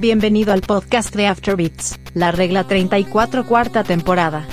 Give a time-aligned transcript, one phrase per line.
[0.00, 4.46] Bienvenido al podcast de Afterbeats, la regla 34 cuarta temporada.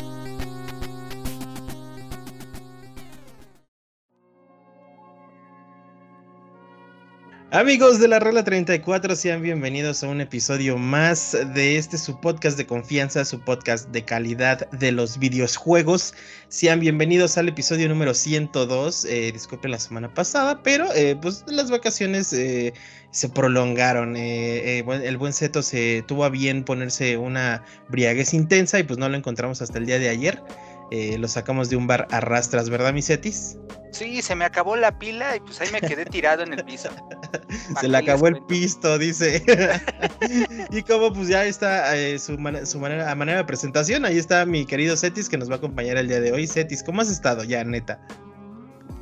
[7.55, 12.57] Amigos de la Regla 34, sean bienvenidos a un episodio más de este su podcast
[12.57, 16.13] de confianza, su podcast de calidad de los videojuegos.
[16.49, 19.05] Sean bienvenidos al episodio número 102.
[19.05, 22.73] Eh, disculpen la semana pasada, pero eh, pues las vacaciones eh,
[23.11, 24.17] se prolongaron.
[24.17, 29.15] El buen Seto se tuvo a bien ponerse una briaguez intensa y pues no lo
[29.15, 30.43] encontramos hasta el día de ayer.
[30.91, 33.57] Eh, lo sacamos de un bar a rastras, ¿verdad, mi Cetis?
[33.91, 36.89] Sí, se me acabó la pila y pues ahí me quedé tirado en el piso.
[37.79, 39.43] se le acabó el pisto, dice.
[40.69, 44.45] y como pues ya está eh, su, su, manera, a manera de presentación, ahí está
[44.45, 46.45] mi querido Cetis que nos va a acompañar el día de hoy.
[46.45, 47.99] Cetis, ¿cómo has estado ya, neta?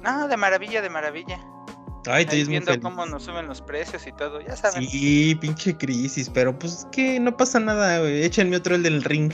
[0.03, 1.39] No, de maravilla, de maravilla.
[2.05, 4.87] Ay, estoy viendo cómo nos suben los precios y todo, ya saben.
[4.87, 8.23] Sí, pinche crisis, pero pues que no pasa nada, güey.
[8.23, 9.31] Échenme otro el del ring.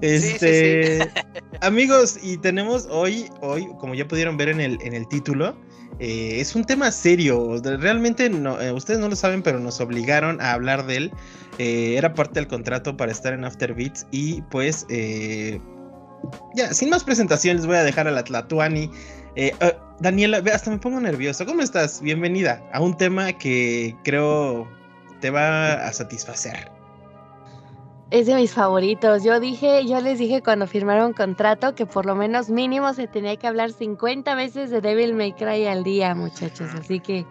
[0.00, 1.48] Este, sí, sí, sí.
[1.60, 5.56] amigos, y tenemos hoy, hoy, como ya pudieron ver en el, en el título,
[6.00, 7.60] eh, es un tema serio.
[7.62, 11.12] Realmente no, eh, ustedes no lo saben, pero nos obligaron a hablar de él.
[11.58, 14.86] Eh, era parte del contrato para estar en Afterbeats y pues
[16.54, 18.90] ya, sin más presentaciones, voy a dejar a la Tlatuani.
[19.40, 19.66] Eh, uh,
[20.00, 21.46] Daniela, hasta me pongo nervioso.
[21.46, 22.02] ¿Cómo estás?
[22.02, 24.66] Bienvenida a un tema que creo
[25.20, 26.68] te va a satisfacer.
[28.10, 29.22] Es de mis favoritos.
[29.22, 33.36] Yo dije, yo les dije cuando firmaron contrato que por lo menos mínimo se tenía
[33.36, 36.70] que hablar 50 veces de Devil May Cry al día, muchachos.
[36.76, 37.24] Así que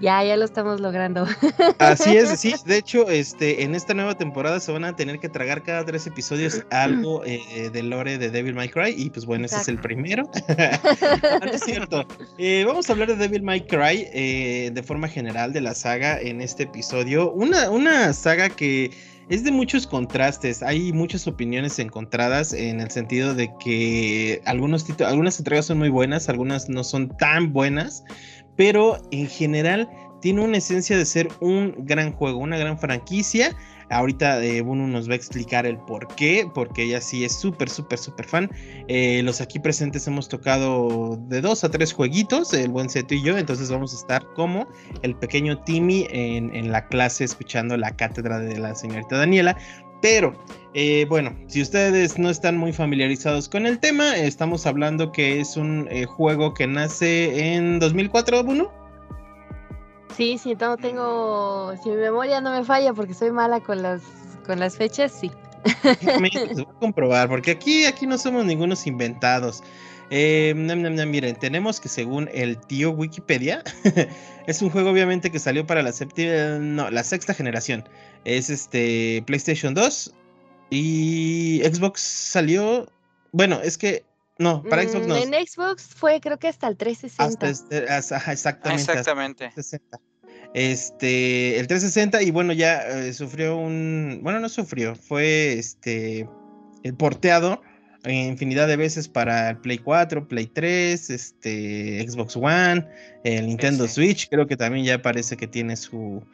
[0.00, 1.26] ya, ya lo estamos logrando.
[1.78, 2.54] Así es, sí.
[2.64, 6.06] De hecho, este, en esta nueva temporada se van a tener que tragar cada tres
[6.06, 8.94] episodios algo eh, de lore de Devil May Cry.
[8.96, 9.62] Y pues bueno, Exacto.
[9.62, 10.30] ese es el primero.
[11.40, 12.06] no es cierto.
[12.38, 16.20] Eh, vamos a hablar de Devil May Cry eh, de forma general de la saga
[16.20, 17.32] en este episodio.
[17.32, 18.90] Una, una saga que
[19.28, 25.38] es de muchos contrastes, hay muchas opiniones encontradas en el sentido de que algunos algunas
[25.38, 28.04] entregas son muy buenas, algunas no son tan buenas,
[28.56, 29.88] pero en general
[30.20, 33.54] tiene una esencia de ser un gran juego, una gran franquicia.
[33.90, 37.68] Ahorita eh, Bunu nos va a explicar el por qué, porque ella sí es súper,
[37.68, 38.50] súper, súper fan.
[38.88, 43.22] Eh, los aquí presentes hemos tocado de dos a tres jueguitos, el buen Seto y
[43.22, 44.66] yo, entonces vamos a estar como
[45.02, 49.56] el pequeño Timmy en la clase escuchando la cátedra de la señorita Daniela.
[50.02, 50.34] Pero
[50.74, 55.56] eh, bueno, si ustedes no están muy familiarizados con el tema, estamos hablando que es
[55.56, 58.68] un eh, juego que nace en 2004, Bunu.
[60.16, 64.02] Sí, sí, no tengo, si mi memoria no me falla porque soy mala con las
[64.46, 65.30] con las fechas, sí.
[66.20, 69.62] Me voy a comprobar porque aquí aquí no somos ningunos inventados.
[70.10, 73.64] Eh, miren, tenemos que según el tío Wikipedia,
[74.46, 77.88] es un juego obviamente que salió para la séptima, no, la sexta generación.
[78.26, 80.12] Es este PlayStation 2
[80.70, 82.90] y Xbox salió,
[83.32, 84.04] bueno, es que
[84.38, 85.16] no, para Mm, Xbox no.
[85.16, 87.46] En Xbox fue creo que hasta el 360.
[87.88, 88.82] Hasta exactamente.
[88.82, 89.44] hasta Exactamente.
[89.46, 90.00] el 360.
[90.54, 96.28] Este, el 360 y bueno, ya eh, sufrió un, bueno, no sufrió, fue este,
[96.82, 97.60] el porteado
[98.12, 102.86] infinidad de veces para el Play 4, Play 3, este, Xbox One,
[103.24, 103.94] el Nintendo sí.
[103.94, 106.24] Switch, creo que también ya parece que tiene su,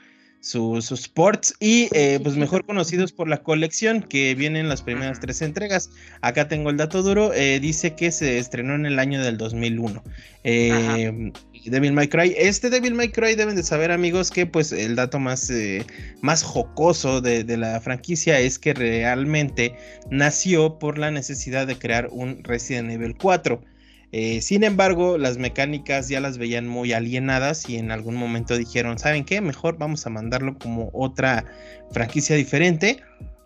[0.42, 5.20] su- sus ports y eh, pues mejor conocidos por la colección que vienen las primeras
[5.20, 5.88] tres entregas.
[6.20, 10.02] Acá tengo el dato duro, eh, dice que se estrenó en el año del 2001.
[10.44, 11.32] Eh,
[11.64, 12.34] Devil May Cry.
[12.36, 15.86] Este Devil May Cry deben de saber amigos que pues el dato más, eh,
[16.20, 19.76] más jocoso de, de la franquicia es que realmente
[20.10, 23.62] nació por la necesidad de crear un Resident Evil 4.
[24.12, 28.98] Eh, sin embargo, las mecánicas ya las veían muy alienadas y en algún momento dijeron,
[28.98, 29.40] ¿saben qué?
[29.40, 31.46] Mejor vamos a mandarlo como otra
[31.90, 33.00] franquicia diferente.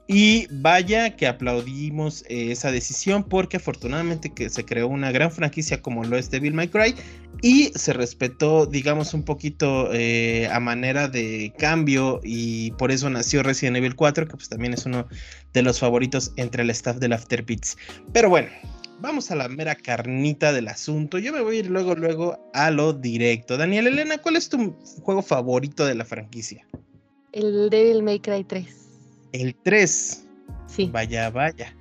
[0.09, 5.83] Y vaya que aplaudimos eh, esa decisión porque afortunadamente que se creó una gran franquicia
[5.83, 6.95] como lo es Devil May Cry
[7.43, 13.43] y se respetó, digamos, un poquito eh, a manera de cambio y por eso nació
[13.43, 15.09] Resident Evil 4, que pues también es uno
[15.53, 17.77] de los favoritos entre el staff del Afterbeats.
[18.13, 18.49] Pero bueno,
[19.01, 21.19] vamos a la mera carnita del asunto.
[21.19, 23.57] Yo me voy a ir luego, luego a lo directo.
[23.57, 26.67] Daniel Elena, ¿cuál es tu juego favorito de la franquicia?
[27.33, 28.67] El Devil May Cry 3.
[29.33, 30.25] El 3.
[30.67, 30.89] Sí.
[30.93, 31.75] Vaya, vaya.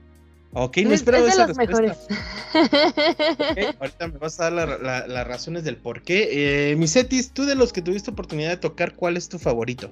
[0.57, 1.81] Ok, no es, esperaba es de esa los respuesta.
[1.81, 3.75] mejores.
[3.79, 6.71] Ahorita me vas a dar la- la- las razones del por qué.
[6.71, 9.91] Eh, Misetis, tú de los que tuviste oportunidad de tocar, ¿cuál es tu favorito?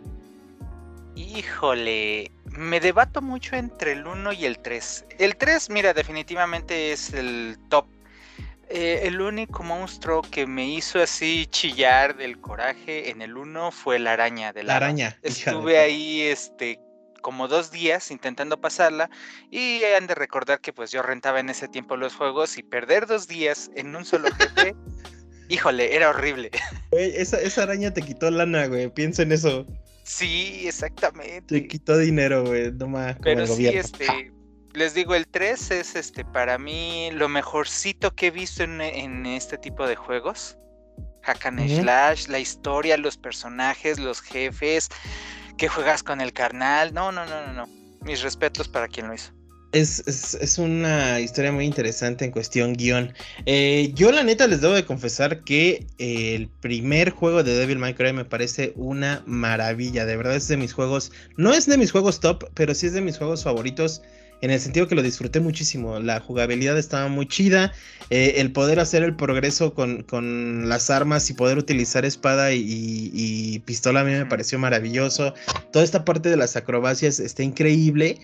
[1.16, 5.06] Híjole, me debato mucho entre el 1 y el 3.
[5.20, 7.86] El 3, mira, definitivamente es el top.
[8.70, 14.00] Eh, el único monstruo que me hizo así chillar del coraje en el 1 fue
[14.00, 15.18] la araña de La araña.
[15.22, 16.80] de Estuve tu- ahí, este,
[17.22, 19.10] como dos días intentando pasarla
[19.52, 23.06] y han de recordar que pues yo rentaba en ese tiempo los juegos y perder
[23.06, 24.74] dos días en un solo jefe,
[25.50, 26.50] híjole, era horrible.
[26.92, 29.68] esa, esa araña te quitó lana, güey, piensa en eso.
[30.04, 31.62] Sí, exactamente.
[31.62, 33.18] Te quitó dinero, güey, no más.
[33.22, 34.32] Pero sí, este,
[34.74, 39.58] les digo, el 3 es este para mí lo mejorcito que he visto en, este
[39.58, 40.58] tipo de juegos.
[41.24, 44.90] Hack and Slash, la historia, los personajes, los jefes,
[45.58, 46.94] que juegas con el carnal.
[46.94, 47.70] No, no, no, no, no.
[48.02, 49.32] Mis respetos para quien lo hizo.
[49.74, 53.12] Es, una historia muy interesante en cuestión guion.
[53.48, 57.96] Eh, yo la neta les debo de confesar que el primer juego de Devil May
[57.96, 60.06] Cry me parece una maravilla.
[60.06, 62.94] De verdad es de mis juegos, no es de mis juegos top, pero sí es
[62.94, 64.04] de mis juegos favoritos.
[64.42, 66.00] En el sentido que lo disfruté muchísimo.
[66.00, 67.72] La jugabilidad estaba muy chida.
[68.12, 72.62] Eh, el poder hacer el progreso con, las armas y poder utilizar espada y,
[73.12, 75.34] y pistola a mí me pareció maravilloso.
[75.72, 78.20] Toda esta parte de las acrobacias está increíble.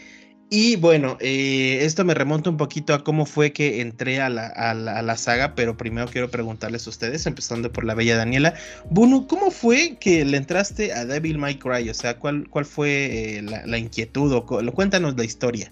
[0.52, 5.18] Y bueno, eh, esto me remonta un poquito a cómo fue que entré a la,
[5.18, 8.56] saga, pero primero quiero preguntarles a ustedes, empezando por la bella Daniela.
[8.90, 11.88] Bunu, ¿cómo fue que le entraste a Devil May Cry?
[11.90, 14.34] O sea, ¿cuál, cuál fue eh, la, inquietud?
[14.34, 14.44] O,
[14.74, 15.72] cuéntanos la historia.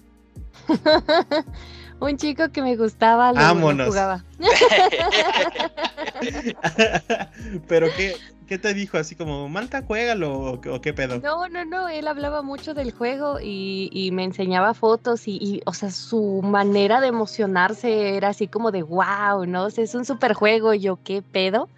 [2.00, 4.24] un chico que me gustaba, lo, jugaba.
[7.66, 8.14] pero qué,
[8.48, 8.96] ¿Qué te dijo?
[8.96, 11.20] Así como, Manta, juégalo o, qué pedo?
[11.20, 15.90] No, no, no, él hablaba mucho del juego y, me enseñaba fotos y, o sea,
[15.90, 19.64] su manera de emocionarse era así como de, wow, ¿no?
[19.64, 21.68] O sea, es un super juego, y yo, ¿qué pedo?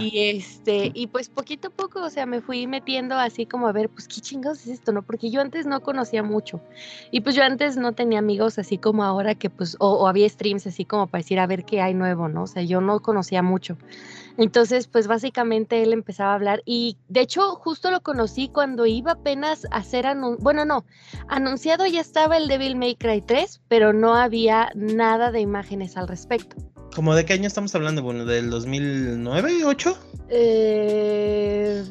[0.00, 3.72] Y este, y pues poquito a poco, o sea, me fui metiendo así como a
[3.72, 5.02] ver, pues qué chingados es esto, ¿no?
[5.02, 6.60] Porque yo antes no conocía mucho.
[7.10, 10.28] Y pues yo antes no tenía amigos así como ahora que pues, o, o había
[10.28, 12.42] streams así como para decir a ver qué hay nuevo, ¿no?
[12.42, 13.78] O sea, yo no conocía mucho.
[14.38, 19.12] Entonces, pues básicamente él empezaba a hablar y de hecho justo lo conocí cuando iba
[19.12, 20.06] apenas a hacer,
[20.40, 20.84] bueno, no,
[21.28, 26.08] anunciado ya estaba el Devil May Cry 3, pero no había nada de imágenes al
[26.08, 26.56] respecto.
[26.94, 28.02] ¿Cómo de qué año estamos hablando?
[28.02, 29.98] Bueno, ¿del 2009, 8?
[30.28, 31.84] Eh,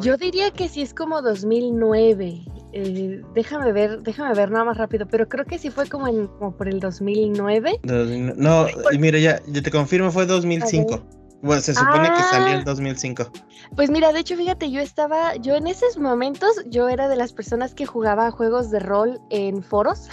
[0.00, 2.44] yo diría que sí es como 2009.
[2.72, 6.28] Eh, déjame ver, déjame ver nada más rápido, pero creo que sí fue como, en,
[6.28, 7.80] como por el 2009.
[7.82, 11.17] No, y mira, ya, ya te confirmo, fue 2005.
[11.40, 13.22] Bueno, se supone que salió en 2005.
[13.26, 13.48] Ah.
[13.76, 17.32] Pues mira, de hecho, fíjate, yo estaba, yo en esos momentos, yo era de las
[17.32, 20.08] personas que jugaba juegos de rol en foros.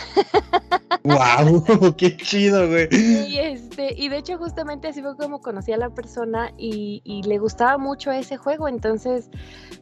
[1.03, 1.95] ¡Wow!
[1.97, 2.87] ¡Qué chido, güey!
[2.91, 7.39] Y, este, y de hecho, justamente así fue como conocí a la persona y, le
[7.39, 8.67] gustaba mucho ese juego.
[8.67, 9.29] Entonces,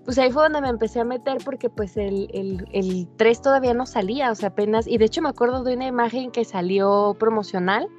[0.05, 3.73] pues ahí fue donde me empecé a meter porque pues el, el, el 3 todavía
[3.73, 7.17] no salía, o sea, apenas, y de hecho me acuerdo de una imagen que salió
[7.19, 7.89] promocional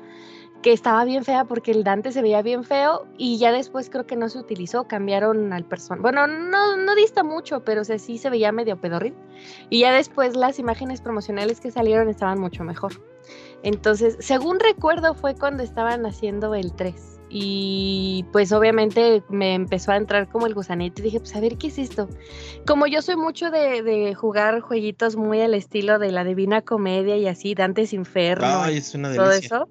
[0.64, 4.06] que estaba bien fea porque el Dante se veía bien feo y ya después creo
[4.06, 6.00] que no se utilizó, cambiaron al personaje.
[6.00, 9.14] Bueno, no, no dista mucho, pero sí se veía medio pedorrín.
[9.68, 12.92] Y ya después las imágenes promocionales que salieron estaban mucho mejor.
[13.62, 19.96] Entonces, según recuerdo, fue cuando estaban haciendo el 3 y pues obviamente me empezó a
[19.96, 22.08] entrar como el gusanito y dije, pues a ver, ¿qué es esto?
[22.64, 27.26] Como yo soy mucho de, jugar jueguitos muy al estilo de la Divina Comedia y
[27.26, 29.68] así, Dantes Inferno, es una todo eso,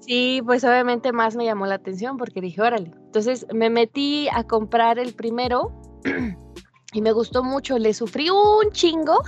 [0.00, 4.44] sí, pues obviamente más me llamó la atención porque dije, órale, entonces me metí a
[4.44, 5.72] comprar el primero.
[6.92, 9.22] y me gustó mucho, le sufrí un chingo.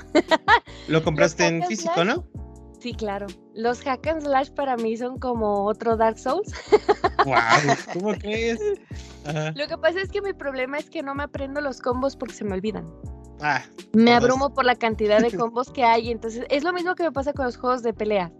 [0.88, 2.26] Lo compraste en físico, ¿no?
[2.82, 3.28] Sí, claro.
[3.54, 6.52] Los hack and slash para mí son como otro Dark Souls.
[7.24, 7.36] Wow,
[7.92, 8.58] ¿Cómo crees?
[9.54, 12.34] Lo que pasa es que mi problema es que no me aprendo los combos porque
[12.34, 12.92] se me olvidan.
[13.42, 17.02] Ah, me abrumo por la cantidad de combos que hay, entonces es lo mismo que
[17.02, 18.30] me pasa con los juegos de pelea.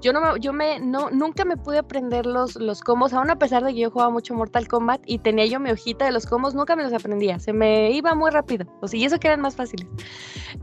[0.00, 3.64] Yo no yo me no nunca me pude aprender los los combos, aún a pesar
[3.64, 6.54] de que yo jugaba mucho Mortal Kombat y tenía yo mi hojita de los combos,
[6.54, 8.66] nunca me los aprendía, se me iba muy rápido.
[8.80, 9.88] O sea, y eso que eran más fáciles.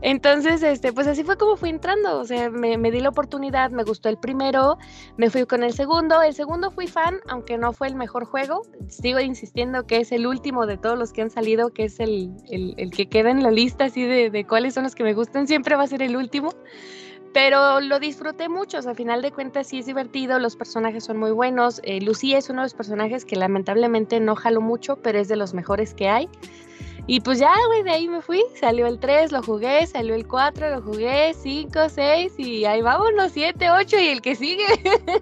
[0.00, 3.70] Entonces, este, pues así fue como fui entrando, o sea, me, me di la oportunidad,
[3.70, 4.78] me gustó el primero,
[5.18, 8.62] me fui con el segundo, el segundo fui fan, aunque no fue el mejor juego,
[8.88, 12.30] sigo insistiendo que es el último de todos los que han salido, que es el,
[12.48, 15.46] el, el que queda en la lista así de, cuáles son los que me gustan,
[15.46, 16.54] siempre va a ser el último.
[17.32, 21.04] Pero lo disfruté mucho, o sea, a final de cuentas sí es divertido, los personajes
[21.04, 21.80] son muy buenos.
[21.84, 25.36] Eh, Lucía es uno de los personajes que lamentablemente no jalo mucho, pero es de
[25.36, 26.28] los mejores que hay.
[27.06, 28.42] Y pues ya, güey, de ahí me fui.
[28.58, 33.32] Salió el 3, lo jugué, salió el 4, lo jugué, 5, 6 y ahí vámonos,
[33.32, 34.64] 7, 8 y el que sigue.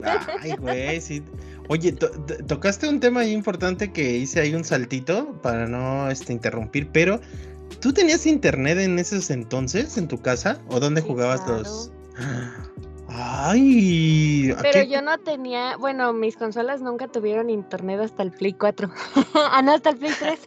[0.43, 1.23] Ay, güey, sí.
[1.69, 7.21] Oye, tocaste un tema importante que hice ahí un saltito para no este, interrumpir, pero
[7.81, 10.61] ¿Tú tenías internet en esos entonces en tu casa?
[10.69, 11.93] ¿O dónde jugabas los.?
[13.09, 14.55] Ay.
[14.61, 15.77] Pero yo no tenía.
[15.77, 18.91] Bueno, mis consolas nunca tuvieron internet hasta el Play 4.
[19.35, 20.41] ah, no, hasta el Play 3.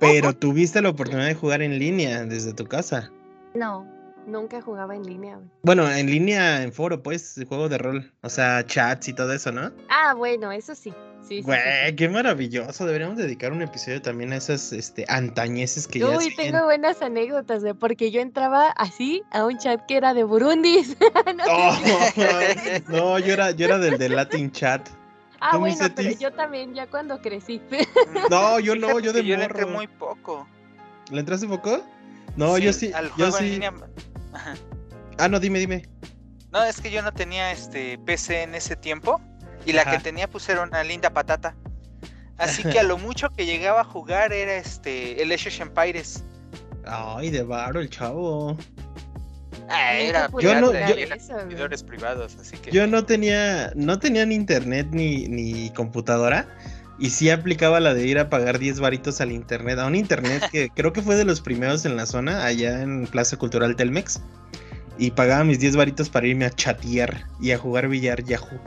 [0.00, 3.10] Pero tuviste la oportunidad de jugar en línea desde tu casa.
[3.54, 3.86] No.
[4.26, 5.38] Nunca jugaba en línea.
[5.62, 8.12] Bueno, en línea, en foro, pues, juego de rol.
[8.22, 9.70] O sea, chats y todo eso, ¿no?
[9.88, 10.92] Ah, bueno, eso sí.
[11.28, 11.96] Sí, Güey, sí, sí.
[11.96, 12.86] qué maravilloso.
[12.86, 17.62] Deberíamos dedicar un episodio también a esas este, antañeces que ya Uy, tengo buenas anécdotas,
[17.62, 20.96] güey, porque yo entraba así a un chat que era de Burundis.
[21.36, 24.88] No sé Oh, no, yo era, yo era del de Latin Chat.
[25.40, 27.60] ah, ¿tú, bueno, pero yo también, ya cuando crecí.
[28.30, 29.76] No, yo no, yo de yo le entré morro.
[29.78, 30.46] muy poco.
[31.10, 31.82] ¿Le entraste poco?
[32.36, 32.92] No, yo sí.
[32.92, 33.50] Al Yo juego en sí.
[33.50, 33.72] línea.
[35.18, 35.88] Ah, no, dime, dime.
[36.52, 39.20] No, es que yo no tenía este PC en ese tiempo.
[39.66, 41.54] Y la que tenía pues era una linda patata.
[42.38, 46.22] Así que a lo mucho que llegaba a jugar era este el Age of Empires.
[46.86, 48.56] Ay, de varo el chavo.
[49.68, 54.24] Ah, era popular Yo no- yo- servidores privados, así que Yo no tenía, no tenía
[54.24, 56.46] ni internet ni, ni computadora.
[56.98, 60.44] Y sí aplicaba la de ir a pagar 10 varitos al internet, a un internet
[60.50, 64.20] que creo que fue de los primeros en la zona, allá en Plaza Cultural Telmex.
[64.98, 68.58] Y pagaba mis 10 varitos para irme a chatear y a jugar billar Yahoo.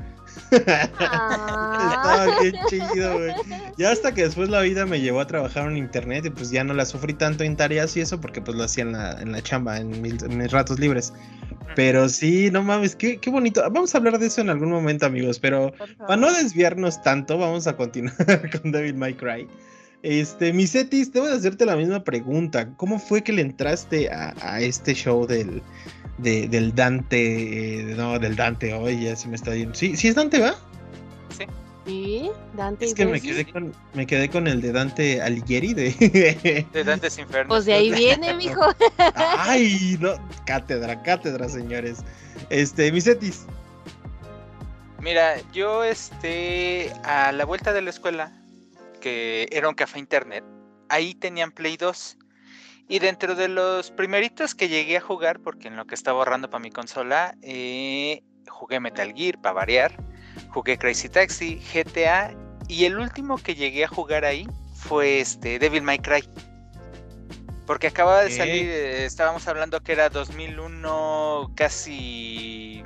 [0.51, 2.25] Ah.
[2.29, 3.33] Estaba bien chido, güey.
[3.77, 6.63] Ya hasta que después la vida me llevó a trabajar en internet y pues ya
[6.63, 9.31] no la sufrí tanto en tareas y eso porque pues lo hacía en la, en
[9.31, 11.13] la chamba, en mis, en mis ratos libres.
[11.75, 13.61] Pero sí, no mames, qué, qué bonito.
[13.71, 17.67] Vamos a hablar de eso en algún momento, amigos, pero para no desviarnos tanto, vamos
[17.67, 18.15] a continuar
[18.61, 19.47] con Devil May Cry.
[20.01, 22.73] Este, Misetis, debo de hacerte la misma pregunta.
[22.77, 25.61] ¿Cómo fue que le entraste a, a este show del,
[26.21, 27.79] de- del Dante?
[27.79, 29.75] eh, no, del Dante, hoy ya se me está yendo.
[29.75, 30.55] Sí, sí es Dante, ¿va?
[31.85, 35.73] Sí, Dante Es y que me quedé con, me quedé con el de Dante Alighieri
[35.73, 36.65] de...
[36.71, 37.47] de Dantes Infernos.
[37.47, 38.61] Pues de ahí viene, mijo.
[39.15, 40.11] Ay, no,
[40.45, 41.99] cátedra, cátedra, señores.
[42.51, 43.45] Este, Misetis.
[45.01, 48.33] Mira, yo este a la vuelta de la escuela,
[49.01, 50.43] que era un café internet,
[50.89, 52.17] ahí tenían Play 2.
[52.91, 56.49] Y dentro de los primeritos que llegué a jugar, porque en lo que estaba ahorrando
[56.49, 59.95] para mi consola, eh, jugué Metal Gear para variar,
[60.49, 62.33] jugué Crazy Taxi, GTA,
[62.67, 66.27] y el último que llegué a jugar ahí fue este Devil May Cry.
[67.67, 72.83] Porque acababa de salir, eh, estábamos hablando que era 2001, casi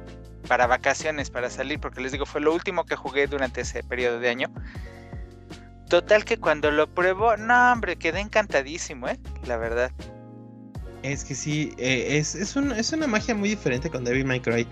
[0.50, 4.20] para vacaciones, para salir, porque les digo, fue lo último que jugué durante ese periodo
[4.20, 4.54] de año.
[5.94, 9.20] Total que cuando lo pruebo, no hombre, quedé encantadísimo, ¿eh?
[9.46, 9.92] La verdad.
[11.04, 14.40] Es que sí, eh, es, es, un- es una magia muy diferente con Devil May
[14.40, 14.66] Cry.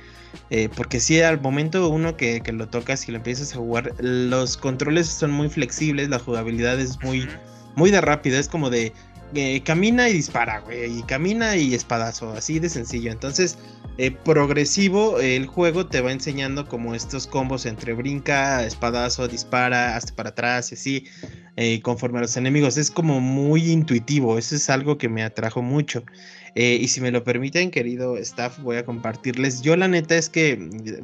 [0.50, 3.94] eh, porque sí, al momento uno que, que lo tocas y lo empiezas a jugar,
[4.00, 7.28] los controles son muy flexibles, la jugabilidad es muy,
[7.75, 8.92] muy de rápido, es como de
[9.34, 13.12] eh, camina y dispara, güey, y camina y espadazo, así de sencillo.
[13.12, 13.58] Entonces,
[13.98, 20.16] eh, progresivo, el juego te va enseñando como estos combos entre brinca, espadazo, dispara, hasta
[20.16, 21.06] para atrás y así,
[21.56, 22.78] eh, conforme a los enemigos.
[22.78, 26.04] Es como muy intuitivo, eso es algo que me atrajo mucho.
[26.54, 29.62] Y si me lo permiten, querido staff, voy a compartirles.
[29.62, 30.60] Yo la neta es que,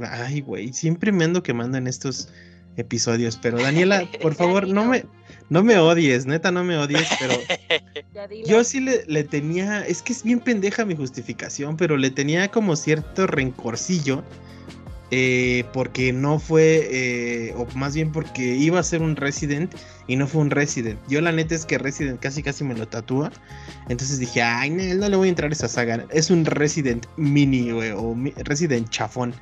[0.06, 2.28] ay, güey, siempre me ando quemando en estos
[2.78, 5.04] episodios, pero Daniela, por favor, no me,
[5.50, 7.34] no me odies, neta, no me odies, pero
[8.46, 12.50] Yo sí le, le tenía, es que es bien pendeja mi justificación, pero le tenía
[12.50, 14.24] como cierto rencorcillo,
[15.12, 19.74] eh, porque no fue, eh, o más bien porque iba a ser un Resident
[20.08, 21.00] y no fue un Resident.
[21.08, 23.32] Yo la neta es que Resident casi casi me lo tatúa,
[23.90, 27.06] entonces dije, ay, no, no le voy a entrar a esa saga, es un Resident
[27.18, 29.34] mini, güey, o mi- Resident chafón.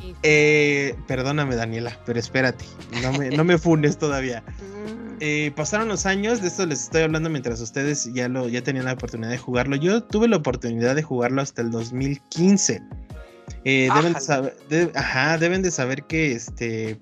[0.00, 0.14] Sí.
[0.22, 2.64] Eh, perdóname Daniela, pero espérate,
[3.02, 4.42] no me, no me funes todavía.
[4.42, 5.16] Mm.
[5.20, 8.84] Eh, pasaron los años, de esto les estoy hablando mientras ustedes ya lo ya tenían
[8.84, 9.74] la oportunidad de jugarlo.
[9.74, 12.82] Yo tuve la oportunidad de jugarlo hasta el 2015.
[13.64, 16.98] Eh, deben, saber, de- ajá, deben de saber que este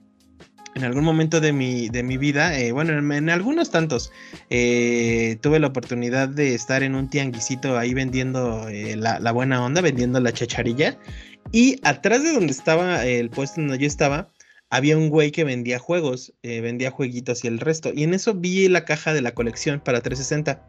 [0.75, 4.13] en algún momento de mi, de mi vida, eh, bueno, en, en algunos tantos,
[4.51, 9.81] eh, tuve la oportunidad de estar en un tianguisito ahí vendiendo la, la buena onda,
[9.81, 10.99] vendiendo la chacharilla.
[11.51, 14.31] Y atrás de donde estaba el puesto donde yo estaba,
[14.69, 17.93] había un güey que vendía juegos, vendía jueguitos y el resto.
[17.95, 20.63] Y en eso vi la caja de la colección para 360.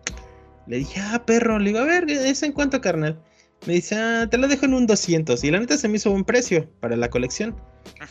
[0.67, 3.19] Le dije, ah, perro, le digo, a ver, ¿es en cuánto, carnal?
[3.65, 5.43] Me dice, ah, te lo dejo en un 200.
[5.43, 7.55] Y la neta se me hizo buen precio para la colección.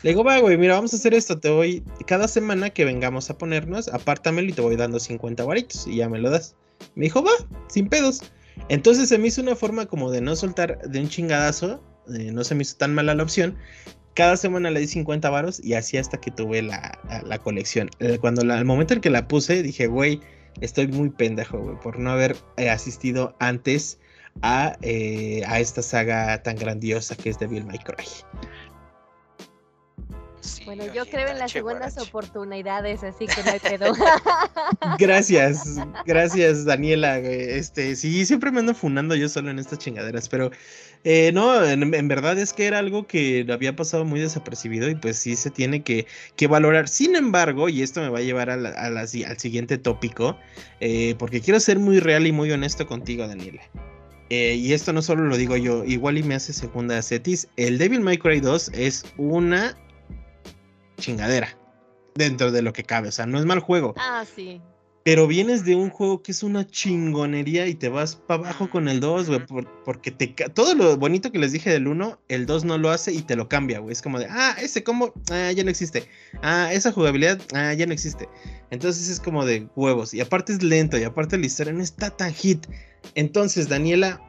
[0.02, 1.38] Le digo, va, güey, mira, vamos a hacer esto.
[1.38, 5.86] Te voy, cada semana que vengamos a ponernos, apártamelo y te voy dando 50 varitos
[5.86, 6.56] y ya me lo das.
[6.94, 7.30] Me dijo, va,
[7.68, 8.22] sin pedos.
[8.68, 11.82] Entonces se me hizo una forma como de no soltar de un chingadazo.
[12.14, 13.56] eh, no se me hizo tan mala la opción.
[14.14, 17.90] Cada semana le di 50 varos y así hasta que tuve la, la- la colección.
[17.98, 20.20] Eh, Cuando la- al momento en que la puse, dije, güey,
[20.60, 23.98] estoy muy pendejo, güey, por no haber eh, asistido antes
[24.42, 28.04] a, eh, a esta saga tan grandiosa que es Devil May Cry.
[30.64, 33.92] bueno, yo creo en las segundas oportunidades, así que no hay pedo.
[34.98, 37.18] gracias, gracias Daniela.
[37.18, 40.50] Este, sí, siempre me ando funando yo solo en estas chingaderas, pero
[41.04, 45.18] eh, no, en, verdad es que era algo que había pasado muy desapercibido y pues
[45.18, 46.06] sí se tiene que,
[46.48, 46.88] valorar.
[46.88, 50.36] Sin embargo, y esto me va a llevar al siguiente tópico,
[50.80, 53.62] eh, porque quiero ser muy real y muy honesto contigo, Daniela.
[54.30, 57.48] Eh, y esto no solo lo digo yo, igual y me hace segunda Cetis.
[57.56, 59.76] El Devil May Cry 2 es una
[60.98, 61.56] chingadera
[62.14, 63.08] dentro de lo que cabe.
[63.08, 63.94] O sea, no es mal juego.
[63.98, 64.60] Ah, sí.
[65.06, 68.88] Pero vienes de un juego que es una chingonería y te vas para abajo con
[68.88, 69.40] el 2, güey,
[69.84, 73.12] porque te todo lo bonito que les dije del 1, el 2 no lo hace
[73.12, 73.92] y te lo cambia, güey.
[73.92, 76.08] Es como de, ah, ese combo, ah, ya no existe.
[76.42, 78.28] Ah, esa jugabilidad, ah, ya no existe.
[78.72, 80.12] Entonces es como de huevos.
[80.12, 82.66] Y aparte es lento y aparte la historia no está tan hit.
[83.14, 84.20] Entonces, Daniela,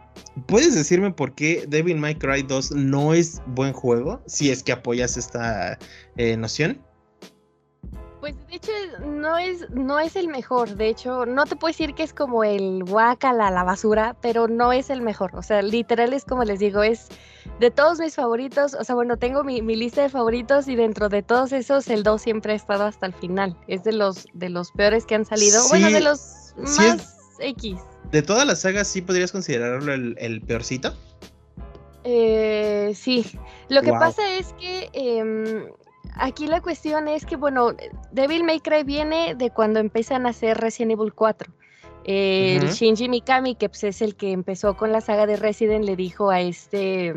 [0.45, 4.21] ¿puedes decirme por qué Devil May Cry 2 no es buen juego?
[4.25, 5.77] Si es que apoyas esta
[6.17, 6.81] eh, noción.
[8.19, 8.71] Pues de hecho
[9.05, 12.43] no es, no es el mejor, de hecho no te puedo decir que es como
[12.43, 16.59] el guacala, la basura, pero no es el mejor, o sea, literal es como les
[16.59, 17.09] digo, es
[17.59, 21.21] de todos mis favoritos, o sea, bueno, tengo mi, lista de favoritos y dentro de
[21.21, 24.71] todos esos el 2 siempre ha estado hasta el final, es de los, de los
[24.71, 27.79] peores que han salido, bueno, de los más X.
[28.11, 30.93] De todas las sagas, ¿sí podrías considerarlo el, peorcito?
[32.03, 33.25] Eh, sí,
[33.67, 35.65] lo que pasa es que em,
[36.13, 37.75] aquí la cuestión es que, bueno,
[38.11, 41.51] Devil May Cry viene de cuando empiezan a hacer Resident Evil 4.
[42.05, 45.97] el Shinji Mikami, que pues, es el que empezó con la saga de Resident, le
[45.97, 47.13] dijo a este,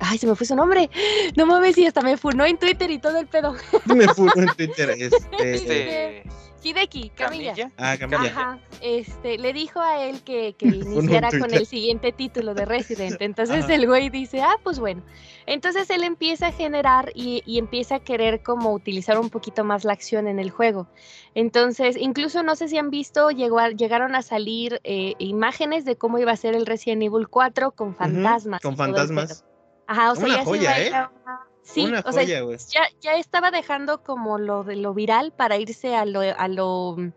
[0.00, 0.88] ay, se me fue su nombre,
[1.36, 3.54] no mames, y hasta me funó en Twitter y todo el pedo.
[3.94, 5.54] Me funó en Twitter, este...
[5.54, 7.70] este Hideki, Camilla.
[7.76, 8.24] Ah, Camilla.
[8.24, 8.58] Ajá.
[8.80, 13.20] Este, le dijo a él que, que iniciara con el siguiente título de Resident.
[13.20, 15.02] Entonces el güey dice, ah, pues bueno.
[15.46, 19.92] Entonces él empieza a generar y, empieza a querer como utilizar un poquito más la
[19.92, 20.88] acción en el juego.
[21.34, 26.18] Entonces, incluso no sé si han visto, llegó llegaron a salir eh, imágenes de cómo
[26.18, 28.60] iba a ser el Resident Evil 4 con fantasmas.
[28.60, 29.44] con fantasmas.
[29.86, 30.92] Ajá, o sea, Una joya, ¿eh?
[31.66, 36.20] Sí, o sea, ya, estaba dejando como lo de lo viral para irse a lo,
[36.20, 37.12] a lo mm,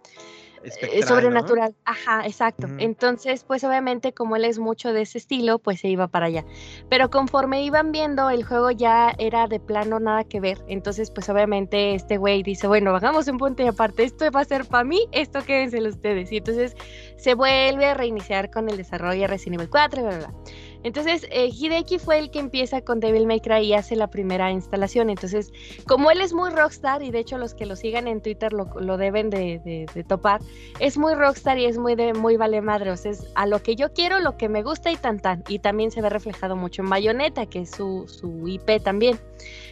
[0.64, 1.76] eh, sobrenatural.
[1.86, 2.68] Ajá, exacto.
[2.80, 6.46] Entonces, pues obviamente como él es mucho de ese estilo, pues se iba para allá.
[6.90, 10.64] Pero conforme iban viendo, el juego ya era de plano nada que ver.
[10.68, 14.46] Entonces, pues obviamente este güey dice, bueno, hagamos un punto y aparte, esto va a
[14.46, 16.32] ser para mí, esto quédenselo ustedes.
[16.32, 16.76] Y entonces
[17.18, 20.40] se vuelve a reiniciar con el desarrollo de Resident Evil 4 y bla, bla, bla.
[20.84, 24.52] Entonces, eh, Hideki fue el que empieza con Devil May Cry y hace la primera
[24.52, 25.10] instalación.
[25.10, 25.52] Entonces,
[25.86, 28.98] como él es muy rockstar, y de hecho los que lo sigan en Twitter lo,
[28.98, 30.42] deben de, topar,
[30.80, 32.92] es muy rockstar y es muy de muy vale madre.
[32.92, 35.44] O sea, es a lo que yo quiero, lo que me gusta y tan tan.
[35.48, 39.20] Y también se ve reflejado mucho en Bayonetta, que es su, su IP también.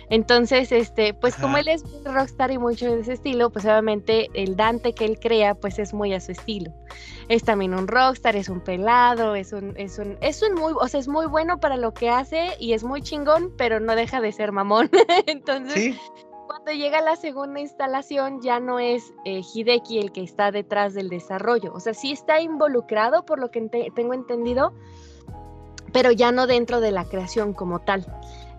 [0.10, 4.30] Entonces, este, pues como él es muy rockstar y mucho de ese estilo, pues obviamente
[4.34, 6.72] el Dante que él crea, pues es muy a su estilo.
[7.28, 10.88] Es también un rockstar, es un pelado, es un, es un, es un muy, o
[10.88, 14.22] sea, es muy bueno para lo que hace y es muy chingón, pero no deja
[14.22, 14.90] de ser mamón.
[15.26, 15.98] Entonces,
[16.48, 21.10] cuando llega la segunda instalación, ya no es eh, Hideki el que está detrás del
[21.10, 21.74] desarrollo.
[21.74, 23.62] O sea, sí está involucrado, por lo que
[23.94, 24.74] tengo entendido,
[25.92, 28.06] pero ya no dentro de la creación como tal.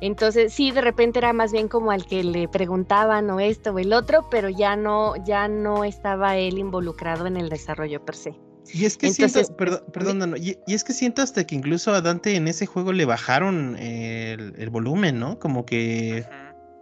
[0.00, 3.78] Entonces, sí, de repente era más bien como al que le preguntaban o esto o
[3.78, 8.34] el otro, pero ya no, ya no estaba él involucrado en el desarrollo per se.
[8.72, 12.36] Y es que siento, perdón, perdón y, es que siento hasta que incluso a Dante
[12.36, 15.38] en ese juego le bajaron el, volumen, ¿no?
[15.38, 16.26] Como que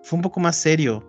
[0.02, 1.05] fue un poco más serio.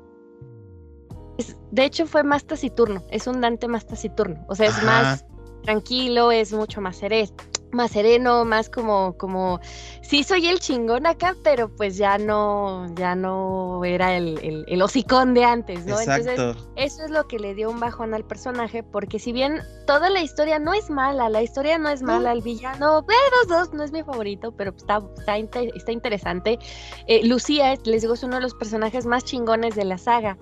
[1.72, 5.26] de hecho, fue más taciturno, es un Dante más taciturno, o sea, es más
[5.64, 7.34] tranquilo, es mucho más sereno,
[7.78, 9.62] más sereno, más como, como,
[10.02, 15.34] sí soy el chingón acá, pero pues ya no, ya no era el, el, hocicón
[15.34, 16.00] de antes, ¿no?
[16.00, 20.10] Entonces, eso es lo que le dio un bajón al personaje, porque si bien toda
[20.10, 23.84] la historia no es mala, la historia no es mala, el villano, dos, dos, no
[23.84, 26.60] es mi favorito, pero está, está, está interesante.
[27.08, 30.38] Eh, Lucía, les digo, es uno de los personajes más chingones de la saga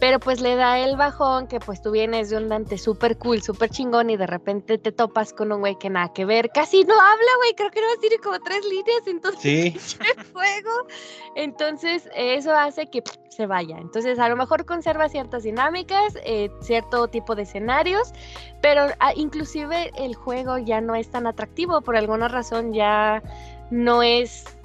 [0.00, 3.42] pero pues le da el bajón que pues tú vienes de un Dante súper cool,
[3.42, 6.84] súper chingón y de repente te topas con un güey que nada que ver, casi
[6.84, 9.98] no habla, güey, creo que no tiene como tres líneas, entonces sí.
[10.32, 10.86] fuego.
[11.34, 13.78] Entonces eso hace que se vaya.
[13.78, 18.12] Entonces a lo mejor conserva ciertas dinámicas, eh, cierto tipo de escenarios,
[18.60, 23.22] pero ah, inclusive el juego ya no es tan atractivo, por alguna razón ya
[23.70, 24.57] no es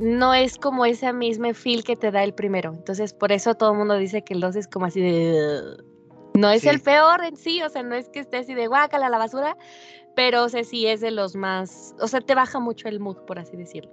[0.00, 2.72] no es como ese mismo feel que te da el primero.
[2.74, 5.60] Entonces, por eso todo el mundo dice que el 2 es como así de...
[6.34, 9.06] No es el peor en sí, o sea, no es que esté así de guácala
[9.06, 9.56] a la basura,
[10.14, 13.16] pero o sea, sí es de los más, o sea, te baja mucho el mood,
[13.26, 13.90] por así decirlo.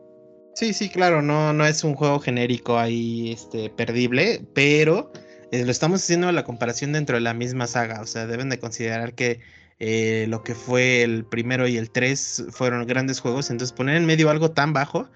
[0.53, 5.11] Sí, sí, claro, no, no es un juego genérico ahí, este, perdible, pero
[5.51, 8.59] eh, lo estamos haciendo la comparación dentro de la misma saga, o sea, deben de
[8.59, 9.39] considerar que
[9.79, 14.05] eh, lo que fue el primero y el tres fueron grandes juegos, entonces poner en
[14.05, 15.09] medio algo tan bajo,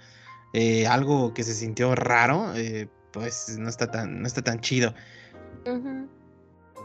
[0.54, 2.54] eh, algo que se sintió raro,
[3.12, 4.94] pues no está tan, no está tan chido.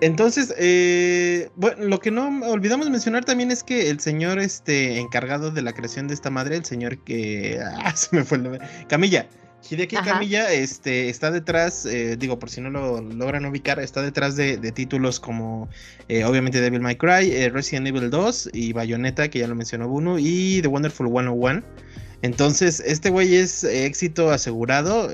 [0.00, 5.50] Entonces, eh, bueno, lo que no olvidamos mencionar también es que el señor este, encargado
[5.50, 7.60] de la creación de esta madre, el señor que...
[7.84, 8.60] Ah, se me fue el nombre.
[8.88, 9.26] Camilla.
[9.70, 14.36] Hideki Camilla este, está detrás, eh, digo, por si no lo logran ubicar, está detrás
[14.36, 15.70] de, títulos como
[16.08, 20.18] eh, obviamente Devil May Cry, Resident Evil 2 y Bayonetta, que ya lo mencionó Bruno,
[20.18, 21.62] y The Wonderful 101.
[22.24, 25.10] Entonces, este güey es éxito asegurado,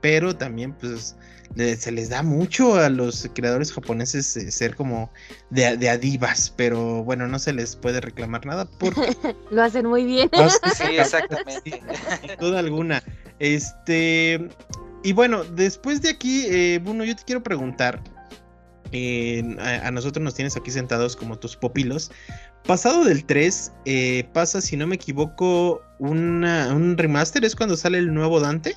[0.00, 1.16] pero también pues
[1.56, 5.12] se les da mucho a los creadores japoneses eh, ser como
[5.50, 9.16] de, adivas, pero bueno, no se les puede reclamar nada porque
[9.50, 10.30] lo hacen muy bien.
[10.76, 11.82] sí, exactamente.
[12.20, 13.02] sin duda alguna.
[13.38, 14.48] Este,
[15.04, 18.02] y bueno, después de aquí, eh, Bruno, yo te quiero preguntar.
[19.60, 22.10] a, nosotros nos tienes aquí sentados como tus popilos.
[22.66, 28.12] Pasado del 3, eh, pasa, si no me equivoco, un remaster, es cuando sale el
[28.12, 28.76] nuevo Dante.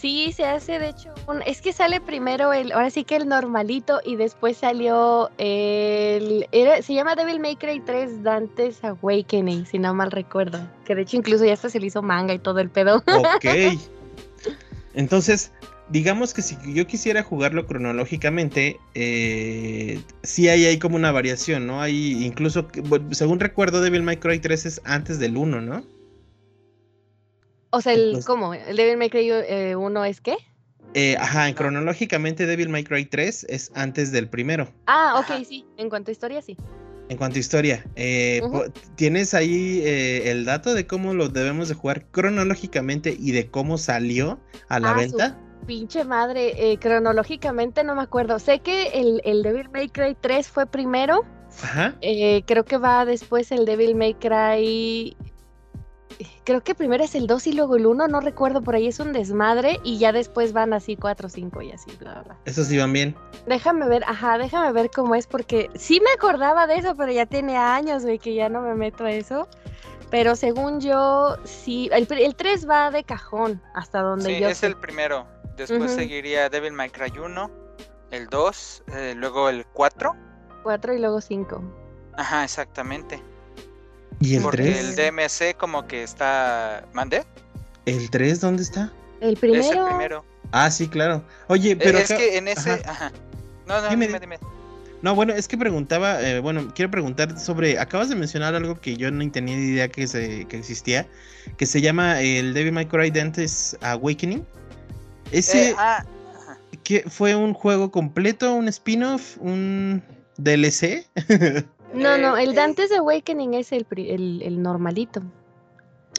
[0.00, 3.26] Sí, se hace de hecho un, es que sale primero el, ahora sí que el
[3.26, 9.92] normalito y después salió el, se llama Devil May Cry 3 Dante's Awakening, si no
[9.94, 12.70] mal recuerdo, que de hecho incluso ya hasta se le hizo manga y todo el
[12.70, 13.02] pedo.
[13.08, 13.44] Ok.
[14.94, 15.50] Entonces,
[15.90, 21.80] digamos que si yo quisiera jugarlo cronológicamente, eh, sí hay ahí como una variación, ¿no?
[21.80, 22.68] Hay incluso,
[23.10, 25.84] según recuerdo, Devil May Cry 3 es antes del 1, ¿no?
[27.70, 28.54] O sea, el, ¿cómo?
[28.54, 29.30] ¿El Devil May Cry
[29.74, 30.36] 1 eh, es qué?
[30.94, 34.72] Eh, ajá, cronológicamente Devil May Cry 3 es antes del primero.
[34.86, 35.66] Ah, ok, sí.
[35.76, 36.56] En cuanto a historia, sí.
[37.10, 38.42] En cuanto a historia, eh,
[38.96, 44.38] ¿tienes ahí el dato de cómo lo debemos de jugar cronológicamente y de cómo salió
[44.68, 45.38] a la ah, venta?
[45.66, 48.38] Pinche madre, cronológicamente no me acuerdo.
[48.38, 51.24] Sé que el, el Devil May Cry 3 fue primero.
[51.62, 51.94] Ajá.
[52.46, 55.16] creo que va después el Devil May Cry
[56.44, 59.00] creo que primero es el 2 y luego el 1, no recuerdo, por ahí es
[59.00, 62.36] un desmadre y ya después van así 4, 5 y así, bla, bla.
[62.44, 63.14] Esos sí van bien.
[63.46, 67.26] Déjame ver, ajá, déjame ver cómo es porque sí me acordaba de eso, pero ya
[67.26, 69.48] tiene años, güey, que ya no me meto a eso.
[70.10, 74.48] Pero según yo, sí, el, 3 va de cajón hasta donde sí, yo.
[74.48, 75.26] es el primero.
[75.58, 77.50] Después seguiría Devil May Cry 1,
[78.12, 80.14] el 2, eh, luego el 4.
[80.62, 81.62] 4 y luego 5.
[82.16, 83.20] Ajá, exactamente.
[84.20, 86.84] ¿Y el Porque el DMC como que está...
[86.92, 87.24] ¿Mande?
[87.86, 88.92] ¿El 3 dónde está?
[89.20, 89.64] El primero.
[89.64, 90.24] Es el primero.
[90.52, 91.24] Ah, sí, claro.
[91.48, 91.98] Oye, pero...
[91.98, 92.80] Es que en ese...
[92.86, 93.10] Ajá.
[93.66, 94.38] No, no, dime, dime.
[95.02, 98.96] No, bueno, es que preguntaba, eh, bueno, quiero preguntar sobre, acabas de mencionar algo que
[98.96, 101.06] yo no tenía ni idea que, se, que existía,
[101.56, 104.44] que se llama el Devil May Cry Dante's Awakening.
[105.32, 106.04] Ese, eh, ah,
[106.84, 110.02] ¿qué, ¿fue un juego completo, un spin-off, un
[110.36, 111.06] DLC?
[111.94, 115.22] No, no, el Dante's Awakening es el, el, normalito.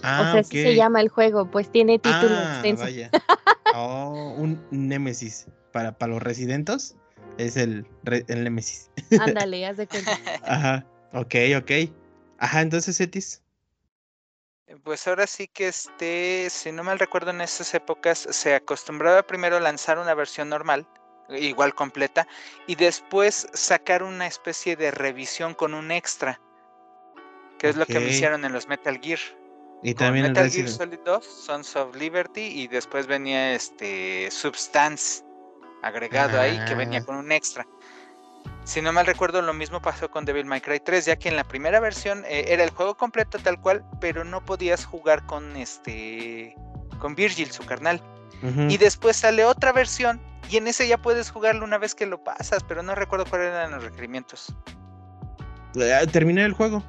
[0.02, 2.84] Ah, o sea, así se llama el juego, pues tiene título ah, extenso.
[2.84, 3.12] Vaya.
[3.76, 6.95] Oh, un Némesis para, para los residentes
[7.38, 8.89] es el, el Némesis.
[9.19, 10.17] Ándale, haz de cuenta.
[10.43, 11.72] Ajá, ok, ok.
[12.39, 13.43] Ajá, entonces, Etis.
[14.84, 19.58] Pues ahora sí que este, si no mal recuerdo en esas épocas, se acostumbraba primero
[19.58, 20.88] a lanzar una versión normal
[21.38, 22.27] igual completa,
[22.67, 26.41] y después sacar una especie de revisión con un extra,
[27.58, 29.19] que es lo que me hicieron en los Metal Gear.
[29.84, 35.23] Y también Metal Gear Solid 2, Sons of Liberty, y después venía este Substance
[35.82, 37.05] agregado ahí, que venía ah.
[37.05, 37.65] con un extra.
[38.63, 41.36] Si no mal recuerdo, lo mismo pasó con Devil May Cry 3, ya que en
[41.36, 45.56] la primera versión eh, era el juego completo tal cual, pero no podías jugar con
[45.56, 46.56] este
[47.00, 48.02] con Virgil, su carnal.
[48.69, 52.24] Y después sale otra versión y en ese ya puedes jugarlo una vez que lo
[52.24, 54.56] pasas, pero no recuerdo cuáles eran los requerimientos.
[55.76, 56.84] Eh, terminé el juego.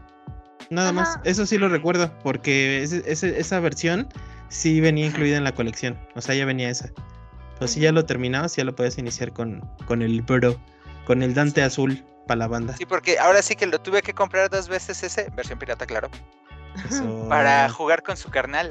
[0.70, 1.18] Nada más.
[1.24, 4.08] Eso sí lo recuerdo, porque esa versión
[4.48, 5.98] sí venía incluida en la colección.
[6.14, 6.90] O sea, ya venía esa.
[7.58, 10.56] Pues si ya lo terminabas, ya lo puedes iniciar con, con el Bro,
[11.10, 12.76] con el Dante azul para la banda.
[12.76, 16.08] Sí, porque ahora sí que lo tuve que comprar dos veces ese, versión pirata, claro.
[17.28, 18.70] Para jugar con su carnal.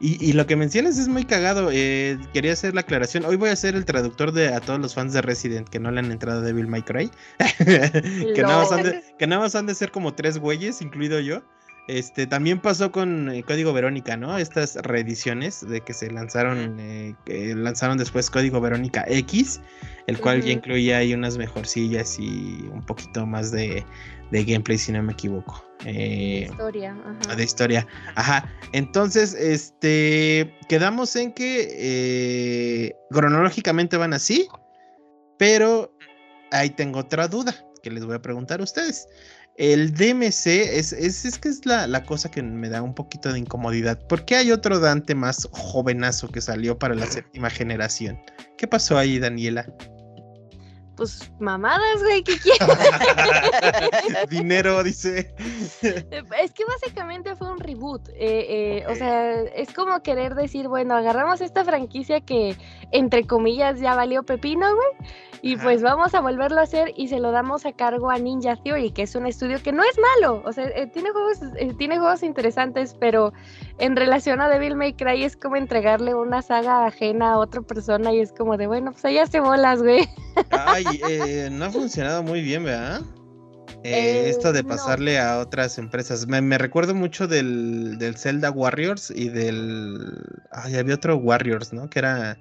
[0.00, 1.68] Y, lo que mencionas es muy cagado.
[1.70, 3.26] Eh, quería hacer la aclaración.
[3.26, 5.90] Hoy voy a ser el traductor de a todos los fans de Resident que no
[5.90, 7.10] le han entrado a Devil May Cry.
[7.58, 11.20] que, nada más han de, que nada más han de ser como tres güeyes, incluido
[11.20, 11.42] yo.
[11.88, 14.38] Este también pasó con eh, Código Verónica, ¿no?
[14.38, 19.60] Estas reediciones de que se lanzaron, eh, que lanzaron después Código Verónica X,
[20.06, 23.84] el cual ya incluía ahí unas mejorcillas y un poquito más de,
[24.30, 25.64] de gameplay, si no me equivoco.
[25.84, 27.36] Eh, historia, ajá.
[27.36, 27.86] de historia.
[28.14, 28.50] Ajá.
[28.72, 34.48] Entonces, este, quedamos en que eh, cronológicamente van así,
[35.38, 35.92] pero
[36.52, 39.06] ahí tengo otra duda que les voy a preguntar a ustedes.
[39.56, 43.32] El DMC es, es, es que es la, la, cosa que me da un poquito
[43.32, 43.98] de incomodidad.
[44.06, 48.18] ¿Por qué hay otro Dante más jovenazo que salió para la séptima generación?
[48.56, 49.66] ¿Qué pasó ahí, Daniela?
[51.02, 52.60] Pues mamadas, güey, ¿qué quieres?
[54.30, 55.34] Dinero, dice.
[55.82, 58.08] Es que básicamente fue un reboot.
[58.10, 62.56] Eh, eh, o sea, es como querer decir, bueno, agarramos esta franquicia que,
[62.92, 65.10] entre comillas, ya valió pepino, güey.
[65.42, 65.64] Y Ajá.
[65.64, 68.92] pues vamos a volverlo a hacer y se lo damos a cargo a Ninja Theory,
[68.92, 70.40] que es un estudio que no es malo.
[70.44, 71.40] O sea, eh, tiene, juegos,
[71.78, 73.32] tiene juegos interesantes, pero
[73.78, 78.12] en relación a Devil May Cry es como entregarle una saga ajena a otra persona
[78.12, 80.08] y es como de, bueno, pues allá se bolas, güey.
[80.50, 83.02] Ay, eh, no ha funcionado muy bien, ¿verdad?
[83.84, 85.24] Eh, esto de pasarle no.
[85.24, 86.26] a otras empresas.
[86.26, 90.18] Me, me, recuerdo mucho del, del Zelda Warriors y del...
[90.52, 91.90] Ay, había otro Warriors, ¿no?
[91.90, 92.38] Que era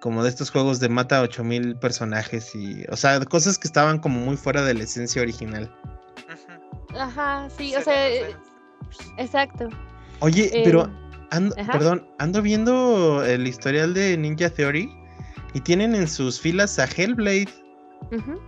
[0.00, 4.20] como de estos juegos de mata 8000 personajes y, o sea, cosas que estaban como
[4.20, 5.74] muy fuera de la esencia original.
[6.96, 8.36] Ajá, sí, o sea, eh,
[9.16, 9.68] exacto.
[10.20, 10.90] Oye, eh, pero
[11.30, 14.90] ando, perdón, ando viendo el historial de Ninja Theory
[15.54, 17.48] y tienen en sus filas a Hellblade.
[18.10, 18.40] Uh -huh.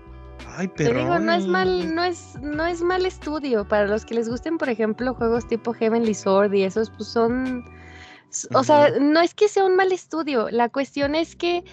[0.56, 3.66] Ay, pero Te digo, no es mal, no es, no es mal estudio.
[3.66, 7.64] Para los que les gusten, por ejemplo, juegos tipo Heavenly Sword y esos, pues son
[8.54, 11.64] o sea, no es que sea un mal estudio, la cuestión es que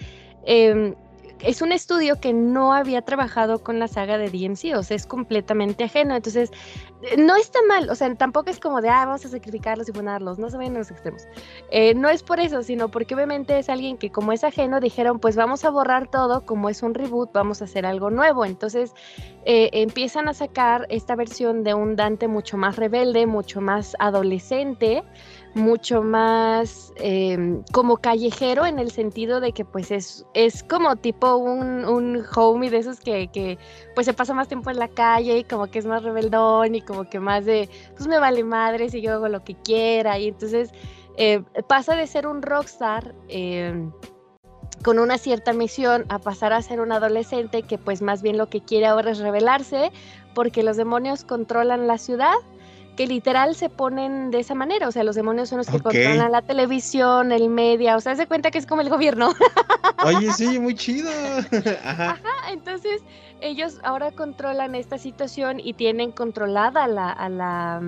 [0.44, 0.94] eh,
[1.40, 5.06] es un estudio que no había trabajado con la saga de DMC, o sea, es
[5.06, 6.50] completamente ajeno, entonces
[7.16, 10.38] no está mal, o sea, tampoco es como de, ah, vamos a sacrificarlos y ponerlos,
[10.38, 11.22] no se vayan a los extremos.
[11.70, 15.20] Eh, no es por eso, sino porque obviamente es alguien que como es ajeno dijeron,
[15.20, 18.92] pues vamos a borrar todo, como es un reboot, vamos a hacer algo nuevo, entonces
[19.44, 25.04] eh, empiezan a sacar esta versión de un Dante mucho más rebelde, mucho más adolescente,
[25.58, 31.36] mucho más eh, como callejero en el sentido de que pues es, es como tipo
[31.36, 33.58] un, un homie de esos que, que,
[33.94, 36.80] pues se pasa más tiempo en la calle y como que es más rebeldón y
[36.80, 40.28] como que más de pues me vale madre si yo hago lo que quiera y
[40.28, 40.70] entonces
[41.16, 43.90] eh, pasa de ser un rockstar eh,
[44.82, 48.48] con una cierta misión a pasar a ser un adolescente que pues más bien lo
[48.48, 49.90] que quiere ahora es rebelarse
[50.34, 52.36] porque los demonios controlan la ciudad
[52.98, 56.02] que literal se ponen de esa manera, o sea, los demonios son los que okay.
[56.02, 59.30] controlan la televisión, el media, o sea, se cuenta que es como el gobierno.
[60.04, 61.08] Oye, sí, muy chido.
[61.84, 62.10] Ajá.
[62.10, 62.50] Ajá.
[62.50, 63.00] entonces
[63.40, 67.80] ellos ahora controlan esta situación y tienen controlada la, a la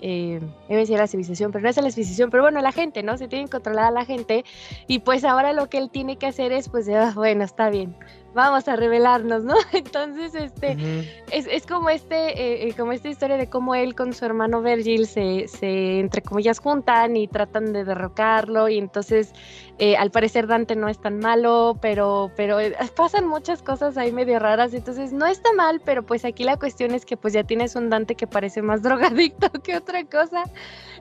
[0.00, 2.72] eh, iba a decir la civilización, pero no es a la civilización, pero bueno, la
[2.72, 3.16] gente, ¿no?
[3.16, 4.44] Se tienen controlada la gente
[4.88, 7.94] y pues ahora lo que él tiene que hacer es, pues, ah, bueno, está bien,
[8.36, 9.54] vamos a revelarnos, ¿no?
[9.72, 11.08] Entonces, este, uh -huh.
[11.32, 15.06] es, es, como este, eh, como esta historia de cómo él con su hermano Virgil
[15.06, 19.32] se, se, entre comillas, juntan y tratan de derrocarlo y entonces,
[19.78, 24.12] eh, al parecer Dante no es tan malo, pero, pero eh, pasan muchas cosas ahí
[24.12, 27.42] medio raras, entonces no está mal, pero pues aquí la cuestión es que pues ya
[27.42, 30.44] tienes un Dante que parece más drogadicto que otra cosa,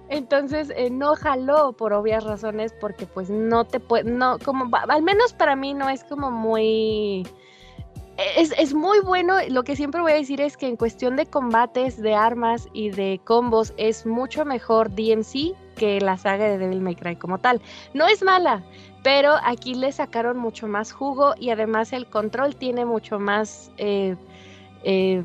[0.09, 5.01] entonces eh, no jaló por obvias razones porque pues no te puede, no, como, al
[5.01, 7.25] menos para mí no es como muy
[8.17, 11.25] es, es, muy bueno, lo que siempre voy a decir es que en cuestión de
[11.25, 16.79] combates, de armas y de combos es mucho mejor DMC que la saga de Devil
[16.79, 17.61] May Cry como tal.
[17.93, 18.63] No es mala,
[19.03, 23.71] pero aquí le sacaron mucho más jugo y además el control tiene mucho más...
[23.77, 24.15] Eh,
[24.83, 25.23] eh,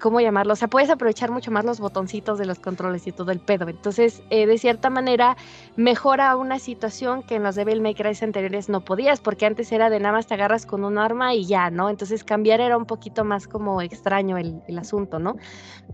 [0.00, 0.52] ¿cómo llamarlo?
[0.52, 3.68] O sea, puedes aprovechar mucho más los botoncitos de los controles y todo el pedo.
[3.68, 5.36] Entonces, eh, de cierta manera,
[5.76, 9.90] mejora una situación que en los Devil May Cry anteriores no podías, porque antes era
[9.90, 11.90] de nada más te agarras con un arma y ya, ¿no?
[11.90, 15.36] Entonces, cambiar era un poquito más como extraño el, el asunto, ¿no?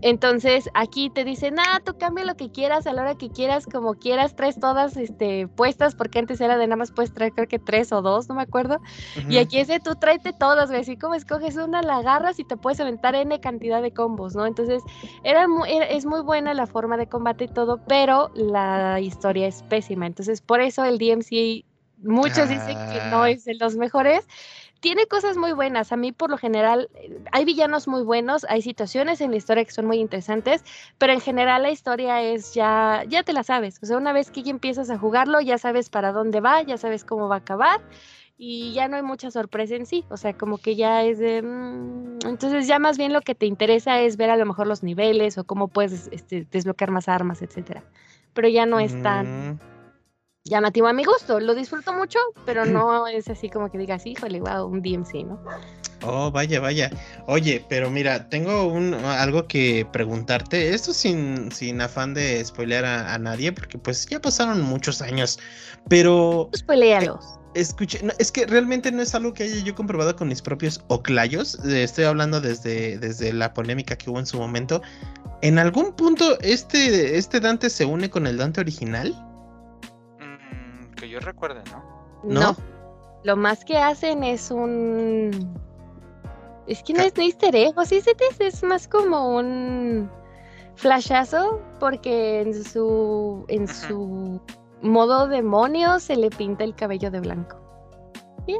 [0.01, 3.65] Entonces, aquí te dicen, ah, tú cambia lo que quieras, a la hora que quieras,
[3.65, 7.47] como quieras, traes todas este, puestas, porque antes era de nada más puedes traer creo
[7.47, 8.75] que tres o dos, no me acuerdo.
[9.15, 9.31] Uh -huh.
[9.31, 12.43] Y aquí es de tú tráete todas, güey, así como escoges una, la agarras y
[12.43, 14.45] te puedes aventar N cantidad de combos, ¿no?
[14.45, 14.83] Entonces,
[15.23, 19.47] era muy, era, es muy buena la forma de combate y todo, pero la historia
[19.47, 20.05] es pésima.
[20.05, 21.65] Entonces, por eso el DMC,
[22.03, 22.45] muchos ah.
[22.45, 24.27] dicen que no es de los mejores.
[24.79, 25.93] Tiene cosas muy buenas.
[25.93, 26.89] A mí, por lo general,
[27.31, 30.65] hay villanos muy buenos, hay situaciones en la historia que son muy interesantes,
[30.97, 33.79] pero en general la historia es ya, ya te la sabes.
[33.81, 36.77] O sea, una vez que ya empiezas a jugarlo, ya sabes para dónde va, ya
[36.77, 37.79] sabes cómo va a acabar
[38.37, 41.41] y ya no hay mucha sorpresa en sí, o sea, como que ya es de...
[41.41, 44.83] Mmm, entonces ya más bien lo que te interesa es ver a lo mejor los
[44.83, 47.83] niveles o cómo puedes este, desbloquear más armas, etcétera.
[48.33, 49.59] Pero ya no es tan mm.
[50.45, 54.39] llamativo a mi gusto, lo disfruto mucho, pero no es así como que digas, híjole,
[54.39, 55.39] wow, un DMC, ¿no?
[56.05, 56.91] Oh, vaya, vaya.
[57.27, 60.73] Oye, pero mira, tengo un algo que preguntarte.
[60.73, 65.39] Esto sin, sin afán de spoilear a, nadie, porque pues ya pasaron muchos años.
[65.87, 66.49] Pero.
[66.53, 67.39] Spoilealos.
[67.55, 71.63] Escuche, es que realmente no es algo que haya yo comprobado con mis propios oclayos.
[71.65, 74.81] Eh, estoy hablando desde, desde la polémica que hubo en su momento.
[75.41, 79.13] ¿En algún punto este, este Dante se une con el Dante original?
[80.19, 81.83] Mm, que yo recuerde, ¿no?
[82.23, 82.57] ¿no?
[83.23, 85.53] Lo más que hacen es un
[86.67, 88.01] es que no es de easter egg, o sí,
[88.39, 90.09] es más como un
[90.75, 94.41] flashazo, porque en su, en su
[94.83, 97.63] modo demonio se le pinta el cabello de blanco.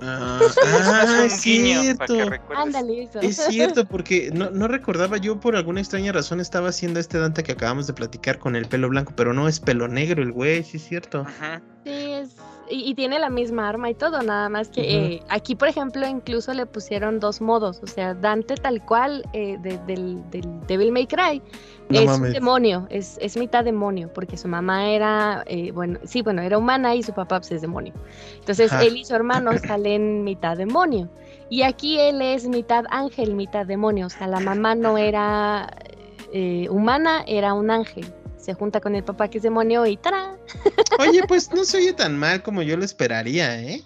[0.01, 2.15] Ah, ah es cierto.
[2.55, 3.19] Ándale, eso.
[3.19, 7.43] Es cierto, porque no, no, recordaba yo por alguna extraña razón estaba haciendo este Dante
[7.43, 10.63] que acabamos de platicar con el pelo blanco, pero no es pelo negro el güey,
[10.63, 11.25] sí es cierto.
[11.83, 12.36] Sí, es
[12.69, 16.54] y, tiene la misma arma y todo, nada más que eh, aquí, por ejemplo, incluso
[16.54, 20.23] le pusieron dos modos, o sea, Dante tal cual eh, del,
[20.67, 21.41] Devil May Cry
[21.89, 26.41] es un demonio, es, es, mitad demonio, porque su mamá era, eh, bueno, sí, bueno,
[26.41, 27.93] era humana y su papá pues, es demonio.
[28.39, 31.10] Entonces él y su hermano salen mitad demonio.
[31.49, 35.69] Y aquí él es mitad ángel, mitad demonio, o sea, la mamá no era
[36.69, 38.12] humana, era un ángel
[38.43, 40.38] se junta con el papá que es demonio y ¡tarán!
[40.99, 43.84] Oye, pues no se oye tan mal como yo lo esperaría, ¿eh?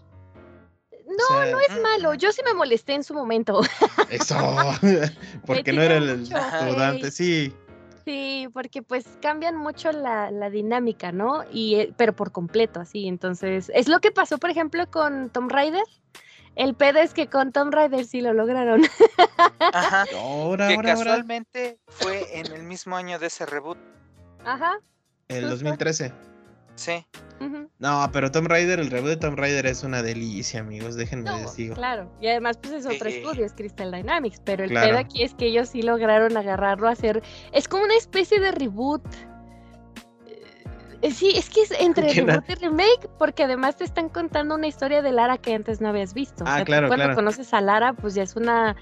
[1.08, 2.14] No, no es malo.
[2.16, 3.62] Yo sí me molesté en su momento.
[4.10, 4.36] Eso,
[5.46, 7.54] porque no era el estudiante, sí.
[8.04, 11.44] Sí, porque pues cambian mucho la, dinámica, ¿no?
[11.52, 13.08] Y, eh, pero por completo, así.
[13.08, 15.84] Entonces, es lo que pasó, por ejemplo, con Tom Raider.
[16.56, 18.82] El pedo es que con Tom Raider sí lo lograron.
[19.60, 20.06] Ajá.
[20.16, 23.78] Ahora, que casualmente fue en el mismo año de ese reboot.
[24.46, 24.80] Ajá.
[25.28, 26.14] El 2013.
[26.76, 27.06] Sí.
[27.80, 31.74] No, pero Tomb Raider, el reboot de Tomb Raider es una delicia, amigos, déjenme decir.
[31.74, 35.36] Claro, y además pues es otro estudio, es Crystal Dynamics, pero el pedo aquí es
[35.36, 37.22] que ellos sí lograron agarrarlo a hacer,
[37.52, 39.04] es como una especie de reboot
[41.12, 45.02] sí, es que es entre reboot y remake, porque además te están contando una historia
[45.02, 46.44] de Lara que antes no habías visto.
[46.48, 48.76] Ah, claro, cuando conoces a Lara, pues ya es una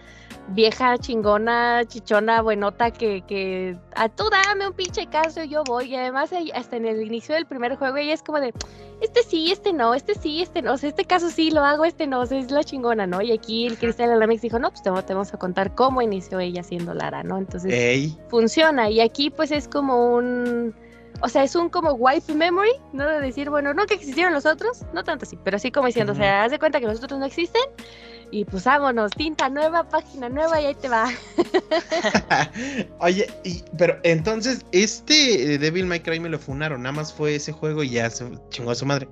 [0.50, 5.92] vieja chingona, chichona, buenota, que, que a tú dame un pinche caso y yo voy.
[5.92, 8.54] Y además, hasta en el inicio del primer juego, ella es como de,
[9.02, 11.86] este sí, este no, este sí, este no, o sea, este caso sí lo hago,
[11.86, 13.22] este no, o sea, es la chingona, ¿no?
[13.22, 16.64] Y aquí el Crystal Alamix dijo, no, pues te, vamos a contar cómo inició ella
[16.64, 17.38] siendo Lara, ¿no?
[17.38, 18.90] Entonces, funciona.
[18.90, 20.74] Y aquí, pues es como un
[21.22, 23.08] o sea, es un como wipe memory, ¿no?
[23.08, 26.14] De decir, bueno, no que existieron los otros, no tanto así, pero sí como diciendo,
[26.14, 27.64] o sea, haz de cuenta que los otros no existen
[28.32, 31.10] y pues vámonos, tinta nueva, página nueva y ahí te va.
[33.00, 33.28] Oye,
[33.78, 37.92] pero entonces, este Devil May Cry me lo funaron, nada más fue ese juego y
[37.92, 39.08] ya se chingó a su madre.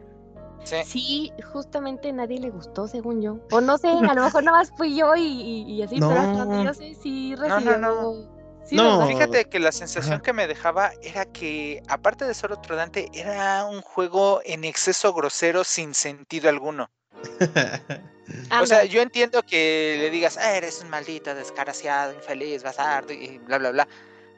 [0.64, 0.78] Sí.
[0.86, 1.32] sí.
[1.52, 3.38] justamente nadie le gustó, según yo.
[3.52, 6.74] O no sé, a lo mejor nada más fui yo y, así, pero hasta yo
[6.74, 7.78] sé si recibió.
[7.78, 8.33] No, no,
[8.70, 13.66] fíjate que la sensación que me dejaba era que, aparte de ser otro Dante, era
[13.66, 16.90] un juego en exceso grosero sin sentido alguno.
[18.62, 23.38] o sea, yo entiendo que le digas, ah, eres un maldito, desgraciado, infeliz, bastardo y
[23.40, 23.88] bla, bla, bla.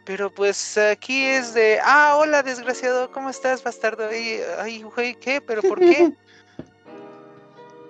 [0.06, 4.14] Pero pues aquí es de, ah, hola, desgraciado, ¿cómo estás, bastardo?
[4.16, 5.42] Y, ay, güey, ¿qué?
[5.42, 6.12] ¿Pero por qué?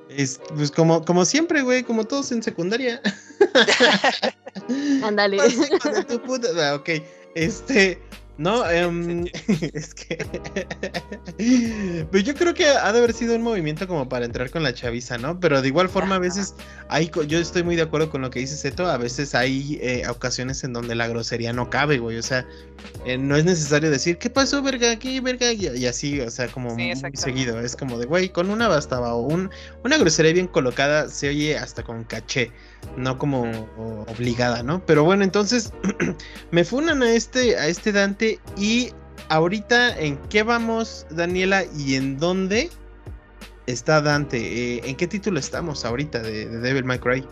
[0.10, 3.02] Es, pues como, como siempre, güey, como todos en secundaria.
[5.04, 5.39] Ándale.
[6.60, 6.89] Ah, ok,
[7.36, 8.00] este,
[8.38, 9.26] no, em,
[9.74, 10.17] es que.
[12.12, 14.74] pues yo creo que ha de haber sido un movimiento como para entrar con la
[14.74, 15.39] chaviza, ¿no?
[15.39, 16.56] Pero de igual forma, a veces
[16.89, 17.10] hay.
[17.28, 18.88] Yo estoy muy de acuerdo con lo que dice Seto.
[18.88, 22.17] A veces hay eh, ocasiones en donde la grosería no cabe, güey.
[22.17, 22.45] O sea,
[23.06, 24.91] eh, no es necesario decir, ¿qué pasó, verga?
[24.91, 25.52] Aquí, verga?
[25.52, 27.60] Y, así, o sea, como muy seguido.
[27.60, 29.13] Es como de, güey, con una bastaba.
[29.13, 29.50] O un,
[29.84, 32.52] una grosería bien colocada se oye hasta con caché
[32.98, 33.43] no como
[34.08, 34.86] obligada, ¿no?
[34.86, 35.74] Pero bueno, entonces
[36.52, 38.91] me funan a este, a este Dante y
[39.30, 42.69] ahorita en qué vamos, Daniela, y en dónde
[43.67, 44.38] está Dante.
[44.38, 47.26] Eh, ¿En qué título estamos ahorita de, Devil May Cry?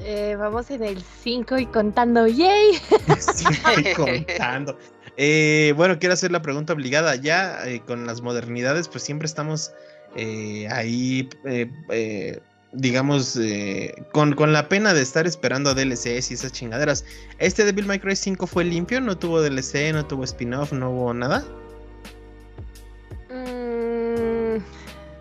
[0.00, 2.74] Eh, vamos en el 5 y contando, ¡yay!
[3.18, 4.78] 5 y contando.
[5.16, 7.16] Eh, bueno, quiero hacer la pregunta obligada.
[7.16, 9.72] Ya con las modernidades, pues siempre estamos
[10.70, 11.28] ahí
[12.72, 17.04] digamos, eh, con, la pena de estar esperando a DLCs y esas chingaderas.
[17.38, 19.00] ¿Este Devil May Cry 5 fue limpio?
[19.00, 19.92] ¿No tuvo DLC?
[19.92, 20.72] ¿No tuvo spin-off?
[20.72, 21.44] ¿No hubo nada?
[23.30, 24.58] Mm,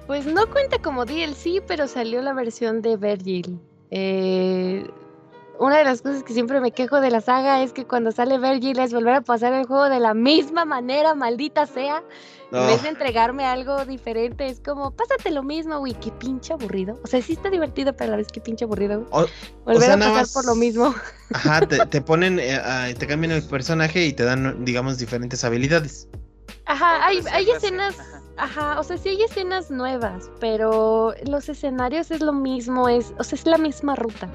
[0.08, 3.60] pues no cuenta como DLC, pero salió la versión de Virgil.
[3.92, 4.86] Eh,
[5.60, 8.38] una de las cosas que siempre me quejo de la saga es que cuando sale
[8.38, 12.04] Virgil es volver a pasar el juego de la misma manera, maldita sea.
[12.52, 17.00] En vez de entregarme algo diferente, es como, pásate lo mismo, güey, qué pinche aburrido.
[17.04, 19.06] O sea, sí está divertido, pero a la vez qué pinche aburrido.
[19.66, 20.94] volver a pasar por lo mismo.
[21.34, 26.08] Ajá, te, ponen, eh, te cambian el personaje y te dan, digamos, diferentes habilidades.
[26.66, 27.96] Ajá, hay, hay escenas
[28.38, 33.24] Ajá, o sea, sí hay escenas nuevas, pero los escenarios es lo mismo, es, o
[33.24, 34.30] sea, es la misma ruta.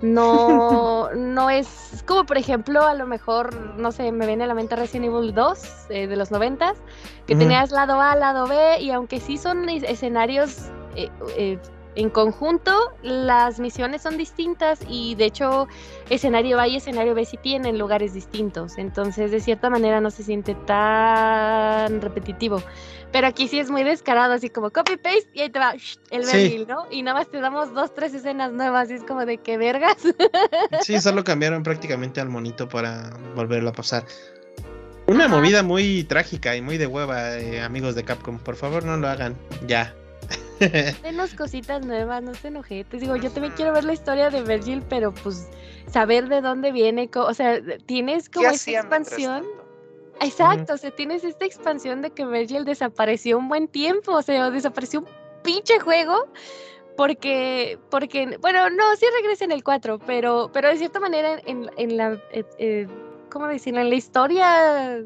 [0.00, 4.54] No, no es, como por ejemplo, a lo mejor, no sé, me viene a la
[4.54, 6.78] mente Resident Evil 2 eh, de los noventas,
[7.26, 11.58] que tenías lado A, lado B, y aunque sí son escenarios eh, eh,
[11.98, 12.72] en conjunto
[13.02, 15.66] las misiones son distintas y de hecho
[16.08, 20.22] escenario A y escenario B sí tienen lugares distintos, entonces de cierta manera no se
[20.22, 22.62] siente tan repetitivo.
[23.10, 25.74] Pero aquí sí es muy descarado, así como copy paste y ahí te va
[26.10, 26.64] el sí.
[26.68, 26.86] ¿no?
[26.90, 29.96] Y nada más te damos dos, tres escenas nuevas y es como de que vergas.
[30.82, 34.04] Sí, solo cambiaron prácticamente al monito para volverlo a pasar.
[35.06, 38.38] Una movida muy trágica y muy de hueva, eh, amigos de Capcom.
[38.38, 39.36] Por favor, no lo hagan.
[39.66, 39.94] Ya.
[41.02, 42.84] Denos cositas nuevas, no se enoje.
[42.84, 45.48] Te digo, yo también quiero ver la historia de Virgil, pero pues
[45.90, 49.44] saber de dónde viene, o sea, tienes como esta expansión.
[50.20, 54.50] Exacto, o sea, tienes esta expansión de que Virgil desapareció un buen tiempo, o sea,
[54.50, 55.06] desapareció un
[55.42, 56.26] pinche juego
[56.96, 61.70] porque, porque, bueno, no, sí regresa en el 4, pero, pero de cierta manera en,
[61.76, 62.88] en la, eh, eh,
[63.30, 63.80] ¿cómo decirlo?
[63.80, 65.04] En la historia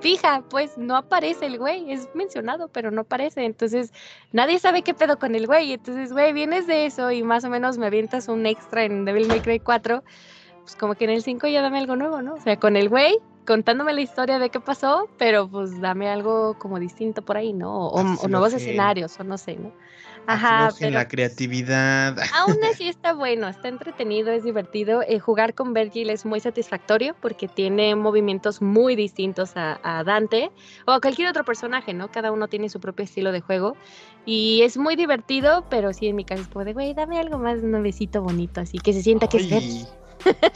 [0.00, 3.92] fija, pues no aparece el güey, es mencionado, pero no aparece, entonces
[4.32, 7.50] nadie sabe qué pedo con el güey, entonces, güey, vienes de eso y más o
[7.50, 10.02] menos me avientas un extra en Devil May Cry 4,
[10.62, 12.34] pues como que en el 5 ya dame algo nuevo, ¿no?
[12.34, 16.58] O sea, con el güey contándome la historia de qué pasó, pero pues dame algo
[16.58, 17.88] como distinto por ahí, ¿no?
[17.88, 19.72] O, nuevos escenarios, o no sé, ¿no?
[20.26, 20.70] Ajá.
[20.78, 22.16] Pero, la creatividad.
[22.34, 25.02] Aún así está bueno, está entretenido, es divertido.
[25.02, 30.50] Eh, jugar con Virgil es muy satisfactorio porque tiene movimientos muy distintos a, Dante
[30.86, 32.10] o a cualquier otro personaje, ¿no?
[32.10, 33.76] Cada uno tiene su propio estilo de juego.
[34.24, 37.38] Y es muy divertido, pero sí en mi caso es como de, güey, dame algo
[37.38, 39.86] más nuevecito, bonito, así que se sienta que es Virgil.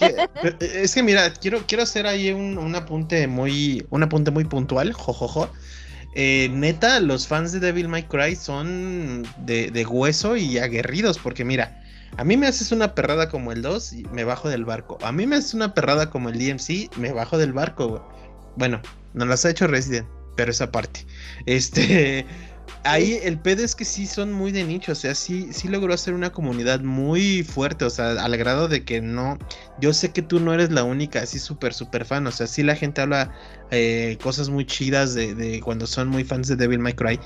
[0.01, 0.27] Eh,
[0.61, 5.49] es que mira, quiero, quiero hacer ahí un, apunte muy, un apunte muy puntual, jojojo.
[6.15, 11.83] Eh, neta, los fans de Devil May Cry son de, hueso y aguerridos, porque mira,
[12.17, 14.99] a mí me haces una perrada como el 2 y me bajo del barco.
[15.03, 18.09] A mí me haces una perrada como el DMC, me bajo del barco,
[18.57, 18.81] Bueno,
[19.15, 21.07] no las ha hecho Resident, pero esa parte.
[21.47, 22.27] Este,
[22.85, 25.95] ahí el pedo es que sí son muy de nicho, o sea, sí, sí logró
[25.95, 29.39] hacer una comunidad muy fuerte, o sea, al grado de que no,
[29.81, 32.63] yo sé que tú no eres la única así súper, súper fan, o sea, sí
[32.63, 33.33] la gente habla
[33.71, 37.21] eh, cosas muy chidas de, de, cuando son muy fans de Devil May Cry,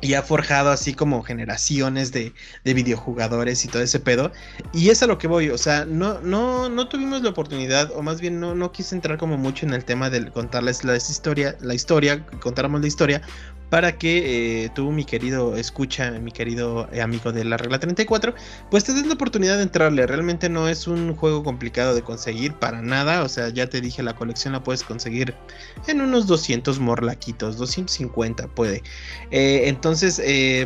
[0.00, 2.32] y ha forjado así como generaciones de,
[2.64, 4.32] de, videojugadores y todo ese pedo.
[4.72, 8.02] Y es a lo que voy, o sea, no, no, no tuvimos la oportunidad, o
[8.02, 11.56] más bien no, no quise entrar como mucho en el tema de contarles la historia,
[11.60, 13.22] la historia, contáramos la historia,
[13.70, 18.34] para que eh, tú, mi querido escucha, mi querido eh, amigo de la regla 34,
[18.68, 20.06] pues te des la oportunidad de entrarle.
[20.08, 23.22] Realmente no es un juego complicado de conseguir para nada.
[23.22, 25.34] O sea, ya te dije, la colección la puedes conseguir
[25.86, 28.82] en unos 200 morlaquitos, 250 puede.
[29.30, 30.20] Eh, entonces,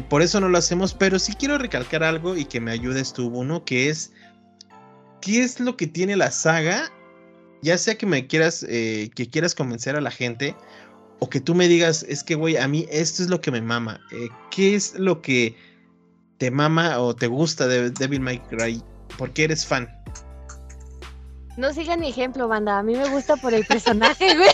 [0.08, 3.28] por eso no lo hacemos, pero sí quiero recalcar algo y que me ayudes tú,
[3.28, 4.12] uno, que es,
[5.20, 6.90] ¿qué es lo que tiene la saga?
[7.60, 10.54] Ya sea que me quieras, que quieras convencer a la gente
[11.20, 13.60] o que tú me digas, es que, güey, a mí esto es lo que me
[13.60, 14.00] mama.
[14.12, 15.56] Eh, ¿Qué es lo que
[16.38, 18.82] te mama o te gusta de Devil May Cry?
[19.16, 19.88] ¿Por qué eres fan?
[21.56, 22.78] No sigan mi ejemplo, banda.
[22.78, 24.50] A mí me gusta por el personaje, güey.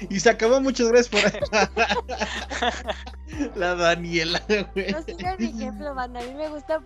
[0.10, 1.20] y se acabó, muchas gracias por
[3.56, 4.42] la Daniela,
[4.74, 4.92] güey.
[4.92, 6.20] No sigan mi ejemplo, banda.
[6.20, 6.80] A mí me gusta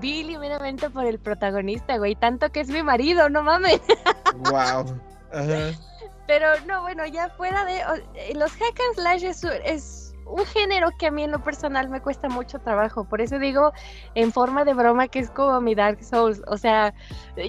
[0.00, 2.16] Billy meramente por el protagonista, güey.
[2.16, 3.80] Tanto que es mi marido, no mames.
[4.50, 5.00] wow.
[5.32, 5.72] Ajá.
[6.26, 7.78] Pero no, bueno, ya fuera de...
[8.14, 12.00] Eh, los hack and slash es, un género que a mí en lo personal me
[12.00, 13.04] cuesta mucho trabajo.
[13.04, 13.72] Por eso digo
[14.14, 16.42] en forma de broma que es como mi Dark Souls.
[16.48, 16.94] O sea,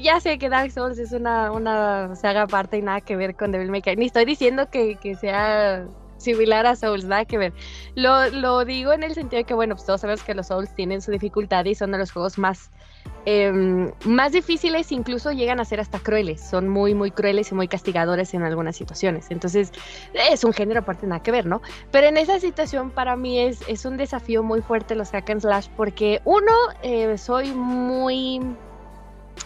[0.02, 3.52] ya sé que Dark Souls es una, una saga aparte y nada que ver con
[3.52, 3.96] Devil May Cry.
[3.96, 7.54] Ni estoy diciendo que, que sea similar a Souls, nada que ver.
[7.96, 10.74] Lo, lo, digo en el sentido de que, bueno, pues todos sabemos que los Souls
[10.76, 12.72] tienen su dificultad y son de los juegos más,
[13.26, 16.42] em, más difíciles, incluso llegan a ser hasta crueles.
[16.42, 19.28] Son muy, muy crueles y muy castigadores en algunas situaciones.
[19.30, 19.72] Entonces,
[20.32, 21.62] es un género aparte, nada que ver, ¿no?
[21.92, 25.42] Pero en esa situación para mí es, es un desafío muy fuerte los hack and
[25.42, 26.54] slash porque uno,
[26.84, 28.42] eh, soy muy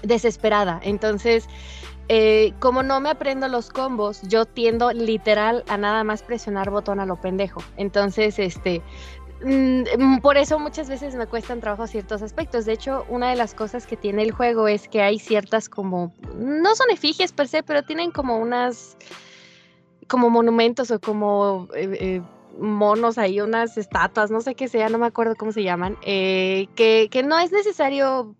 [0.03, 0.79] desesperada.
[0.83, 1.47] Entonces,
[2.13, 6.99] eh, como no me aprendo los combos, yo tiendo literal a nada más presionar botón
[6.99, 7.63] a lo pendejo.
[7.77, 8.81] Entonces, este,
[10.21, 12.65] por eso muchas veces me cuestan trabajo ciertos aspectos.
[12.65, 16.13] De hecho, una de las cosas que tiene el juego es que hay ciertas como,
[16.35, 18.97] no son efigies per se, pero tienen como unas,
[20.07, 22.21] como monumentos o como eh, eh,
[22.59, 26.67] monos ahí, unas estatuas, no sé qué sea, no me acuerdo cómo se llaman, eh,
[26.75, 28.35] que, que no es necesario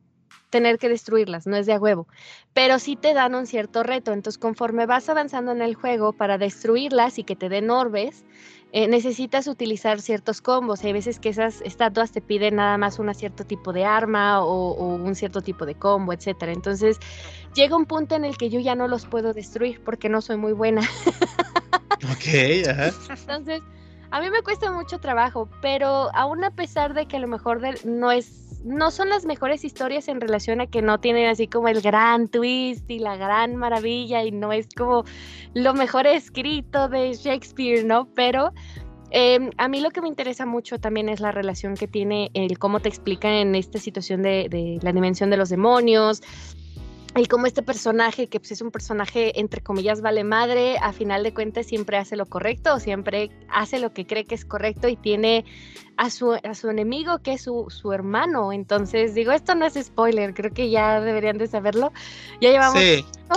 [0.52, 2.08] tener que destruirlas, no es de a huevo,
[2.54, 4.12] pero sí te dan un cierto reto.
[4.12, 8.24] Entonces, conforme vas avanzando en el juego para destruirlas y que te den orbes,
[8.74, 10.84] eh, necesitas utilizar ciertos combos.
[10.84, 14.74] Hay veces que esas estatuas te piden nada más un cierto tipo de arma o,
[14.74, 16.53] un cierto tipo de combo, etcétera.
[16.53, 16.97] Entonces,
[17.53, 20.38] llega un punto en el que yo ya no los puedo destruir porque no soy
[20.38, 20.82] muy buena.
[22.03, 22.91] Ok, ajá.
[23.09, 23.61] Entonces,
[24.09, 27.61] a mí me cuesta mucho trabajo, pero aún a pesar de que a lo mejor
[27.86, 31.68] no es no son las mejores historias en relación a que no tienen así como
[31.68, 35.03] el gran twist y la gran maravilla y no es como
[35.53, 38.07] lo mejor escrito de Shakespeare, ¿no?
[38.14, 38.53] Pero
[39.09, 42.57] em, a mí lo que me interesa mucho también es la relación que tiene el
[42.59, 46.22] cómo te explican en esta situación de, de la dimensión de los demonios,
[47.18, 51.24] y como este personaje, que pues es un personaje entre comillas vale madre, a final
[51.24, 54.95] de cuentas siempre hace lo correcto, siempre hace lo que cree que es correcto y
[54.95, 55.43] tiene
[56.02, 58.52] a su, a su enemigo que es su, su hermano.
[58.52, 61.93] Entonces digo, esto no es spoiler, creo que ya deberían de saberlo.
[62.41, 62.82] Ya llevamos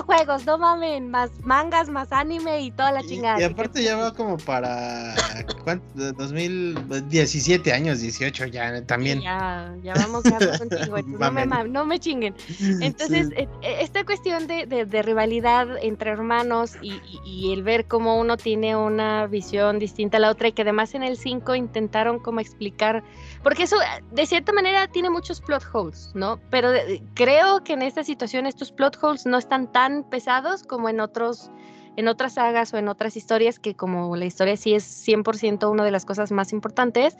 [0.02, 3.40] juegos, no mamen, más mangas, más anime y toda la chingada.
[3.40, 5.14] Y, aparte ya va como para
[5.62, 5.84] ¿cuánto?
[5.94, 9.20] 2017 años, 18 ya también.
[9.20, 12.34] ya, ya vamos ya contigo, no, me, no me chinguen.
[12.80, 18.18] Entonces, eh, eh, esta cuestión de, de, rivalidad entre hermanos y, y, el ver cómo
[18.18, 22.18] uno tiene una visión distinta a la otra y que además en el 5 intentaron
[22.18, 23.02] como explicar,
[23.42, 23.76] porque eso
[24.12, 26.38] de cierta manera tiene muchos plot holes, ¿no?
[26.50, 26.70] Pero
[27.14, 31.50] creo que en esta situación estos plot holes no están tan pesados como en otros
[31.96, 35.84] en otras sagas o en otras historias que como la historia sí es 100% una
[35.84, 37.16] de las cosas más importantes,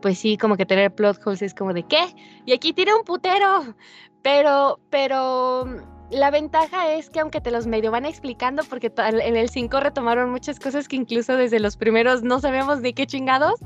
[0.00, 2.14] pues sí, como que tener plot holes es como de ¿qué?
[2.46, 3.74] Y aquí tiene un putero.
[4.22, 9.48] Pero pero la ventaja es que aunque te los medio van explicando, porque en el
[9.48, 13.60] 5 retomaron muchas cosas que incluso desde los primeros no sabíamos de qué chingados,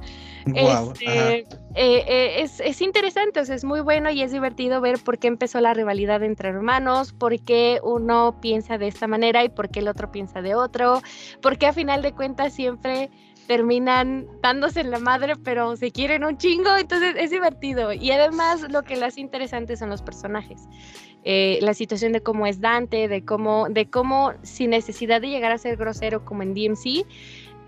[0.47, 4.99] este, eh, eh, es, es, interesante, o sea, es muy bueno y es divertido ver
[4.99, 9.51] por qué empezó la rivalidad entre hermanos, por qué uno piensa de esta manera y
[9.51, 11.03] por qué el otro piensa de otro,
[11.43, 13.11] porque a final de cuentas siempre
[13.51, 17.93] terminan dándose en la madre, pero se quieren un chingo, entonces es divertido.
[17.93, 20.69] Y además lo que las hace interesante son los personajes.
[21.25, 25.53] Eh, la situación de cómo es Dante, de cómo, de cómo sin necesidad de llegar
[25.53, 27.07] a ser grosero como en DMC,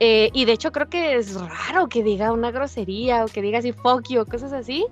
[0.04, 3.60] eh, y de hecho creo que es raro que diga una grosería o que diga
[3.60, 4.84] así fuck you cosas así.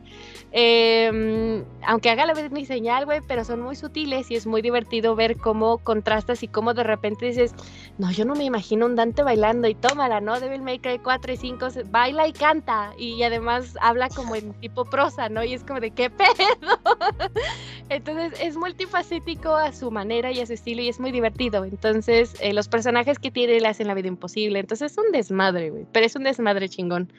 [0.52, 5.16] Em, aunque haga la mi señal, güey, pero son muy sutiles y es muy divertido
[5.16, 7.54] ver cómo contrastas y cómo de repente dices,
[7.98, 10.38] no, yo no me imagino un Dante bailando y tómala, ¿no?
[10.38, 14.84] Devil May Cry 4 y 5 baila y canta y además habla como en tipo
[14.84, 15.42] prosa, ¿no?
[15.42, 16.28] Y es como de qué pedo.
[17.88, 21.64] Entonces es multifacético a su manera y a su estilo y es muy divertido.
[21.64, 24.60] Entonces eh, los personajes que tiene le hacen la vida imposible.
[24.60, 27.12] Entonces un desmadre, güey, pero es un desmadre chingón.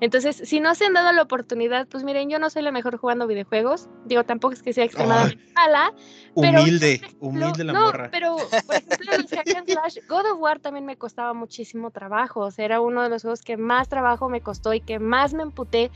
[0.00, 2.96] Entonces, si no se han dado la oportunidad, pues miren, yo no soy la mejor
[2.96, 5.92] jugando videojuegos, digo, tampoco es que sea extremadamente mala,
[6.34, 6.62] pero...
[6.62, 10.84] Humilde, humilde la no, pero, por ejemplo, el Hack and Slash, God of War también
[10.86, 14.40] me costaba muchísimo trabajo, o sea, era uno de los juegos que más trabajo me
[14.40, 15.90] costó y que más me emputé,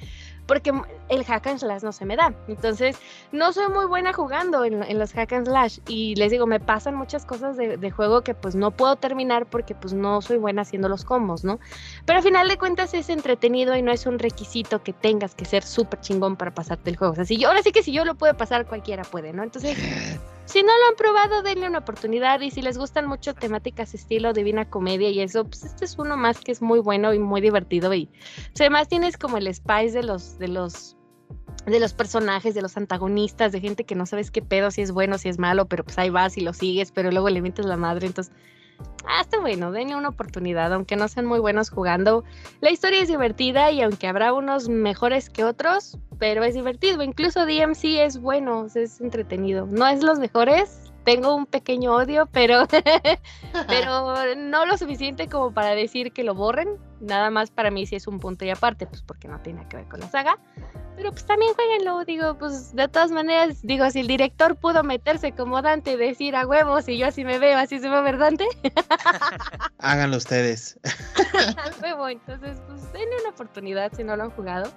[0.47, 0.73] porque
[1.09, 2.35] el hack and slash no se me da.
[2.49, 2.97] Entonces,
[3.33, 6.95] no soy muy buena jugando en, los hack and slash y les digo, me pasan
[6.95, 10.89] muchas cosas de, juego que pues no puedo terminar porque pues no soy buena haciendo
[10.89, 11.61] los combos, ¿no?
[12.07, 15.45] Pero al final de cuentas es entretenido y no es un requisito que tengas que
[15.45, 17.13] ser súper chingón para pasarte el juego.
[17.13, 19.43] O sea, si ahora sí que si yo lo puedo pasar, cualquiera puede, ¿no?
[19.43, 19.77] Entonces...
[20.45, 24.33] Si no lo han probado, denle una oportunidad y si les gustan mucho temáticas estilo
[24.33, 27.41] Divina Comedia y eso, pues este es uno más que es muy bueno y muy
[27.41, 28.11] divertido y
[28.59, 30.97] además tienes como el spice de los de los
[31.67, 34.91] de los personajes, de los antagonistas, de gente que no sabes qué pedo, si es
[34.91, 37.65] bueno, si es malo, pero pues ahí vas y lo sigues, pero luego le metes
[37.65, 38.35] la madre, entonces
[39.07, 42.25] ah, está bueno, denle una oportunidad, aunque no sean muy buenos jugando.
[42.61, 47.03] La historia es divertida y aunque habrá unos mejores que otros, pero es divertido.
[47.03, 49.67] Incluso DMC es bueno, es entretenido.
[49.67, 52.67] No es los mejores, tengo un pequeño odio, pero,
[53.69, 56.79] pero no lo suficiente como para decir que lo borren.
[57.01, 59.79] Nada más para mí sí es un punto y aparte, pues porque no tiene que
[59.79, 60.39] ver con la saga.
[60.97, 65.33] Pero pues también jueguenlo, digo, pues de todas maneras, digo, si el director pudo meterse
[65.33, 68.03] como Dante y decir a huevos y yo así me veo, así se va a
[68.03, 68.47] ver Dante.
[69.79, 70.79] Háganlo ustedes.
[71.83, 74.71] huevo, entonces pues denle una oportunidad si no lo han jugado.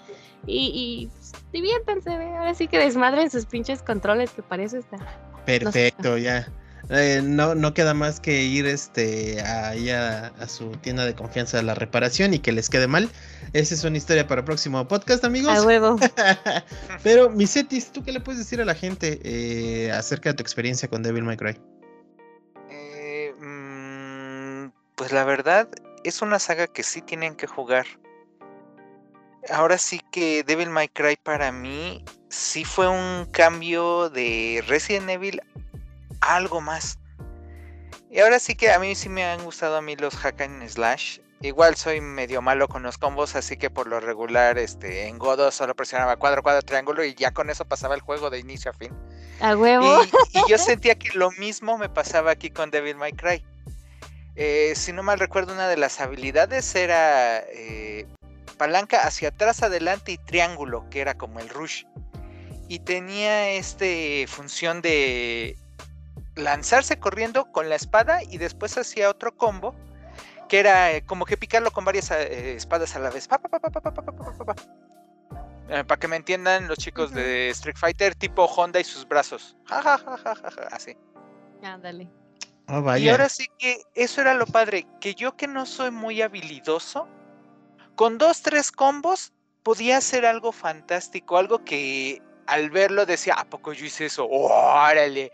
[0.48, 4.98] Y, y pues, diviértanse, ahora sí que desmadren sus pinches controles, que para eso está.
[5.46, 6.48] Perfecto, ya.
[6.90, 11.64] eh, no, no queda más que ir este, ahí a, su tienda de confianza de
[11.64, 13.10] la reparación y que les quede mal.
[13.54, 15.58] Esa es una historia para el próximo podcast, amigos.
[15.58, 15.98] A huevo.
[17.04, 20.88] Pero, Misetis, ¿tú qué le puedes decir a la gente eh, acerca de tu experiencia
[20.88, 21.58] con Devil May Cry?
[22.70, 25.68] Eh, mm, pues la verdad,
[26.04, 27.86] es una saga que sí tienen que jugar.
[29.52, 35.42] Ahora sí que Devil May Cry para mí sí fue un cambio de Resident Evil
[36.22, 36.98] algo más.
[38.10, 40.68] Y ahora sí que a mí sí me han gustado a mí los hack and
[40.68, 41.20] slash.
[41.42, 45.52] Igual soy medio malo con los combos, así que por lo regular este, en Godo
[45.52, 48.74] solo presionaba cuadro, cuadro, triángulo y ya con eso pasaba el juego de inicio a
[48.74, 48.92] fin.
[49.42, 50.04] A huevo.
[50.34, 53.44] Y, yo sentía que lo mismo me pasaba aquí con Devil May Cry.
[54.36, 58.08] Eh, si no mal recuerdo, una de las habilidades era eh,
[58.56, 61.84] palanca hacia atrás, adelante y triángulo, que era como el rush.
[62.68, 65.58] Y tenía este función de
[66.36, 69.76] lanzarse corriendo con la espada y después hacía otro combo
[70.48, 73.28] que era eh, como que picarlo con varias eh, espadas a la vez.
[75.68, 79.58] Eh, para que me entiendan los chicos de Street Fighter, tipo Honda y sus brazos.
[80.72, 80.96] así.
[81.64, 82.08] Ándale.
[82.68, 86.22] Oh, y ahora sí que eso era lo padre, que yo que no soy muy
[86.22, 87.08] habilidoso,
[87.96, 89.34] con dos, tres combos
[89.64, 94.28] podía hacer algo fantástico, algo que al verlo decía, ¿a poco yo hice eso?
[94.30, 95.32] ¡Órale!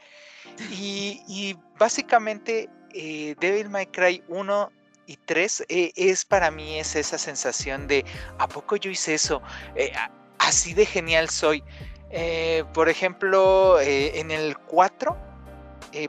[0.72, 4.72] Y, básicamente eh, Devil May Cry 1
[5.08, 8.06] y 3 eh, es para mí es esa sensación de
[8.38, 9.42] ¿a poco yo hice eso?
[9.76, 9.92] Eh,
[10.40, 11.64] así de genial soy.
[12.74, 15.18] Por ejemplo, en el 4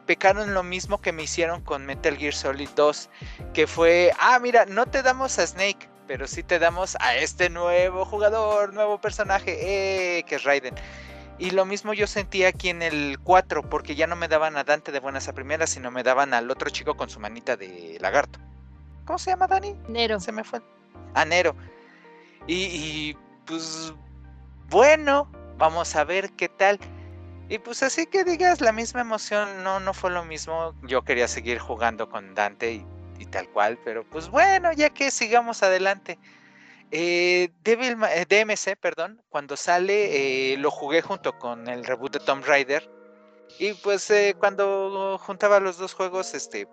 [0.05, 3.09] pecaron lo mismo que me hicieron con Metal Gear Solid 2,
[3.55, 7.48] que fue, ah, mira, no te damos a Snake, pero sí te damos a este
[7.48, 10.74] nuevo jugador, nuevo personaje, que es Raiden.
[11.38, 14.62] Y lo mismo yo sentía aquí en el 4, porque ya no me daban a
[14.62, 17.96] Dante de buenas a primeras, sino me daban al otro chico con su manita de
[17.98, 18.38] lagarto.
[19.06, 19.74] ¿Cómo se llama Dani?
[19.88, 20.20] Nero.
[20.20, 20.60] Se me fue.
[21.14, 21.56] A Nero.
[22.46, 23.94] Y, pues
[24.68, 26.78] bueno, vamos a ver qué tal.
[27.48, 30.74] Y pues así que digas, la misma emoción no, no fue lo mismo.
[30.82, 32.86] Yo quería seguir jugando con Dante y,
[33.22, 36.18] y tal cual, pero pues bueno, ya que sigamos adelante.
[36.90, 42.44] Eh, DMC, eh, perdón, cuando sale eh, lo jugué junto con el reboot de Tomb
[42.44, 42.90] Raider.
[43.58, 46.66] Y pues cuando juntaba los dos juegos, este,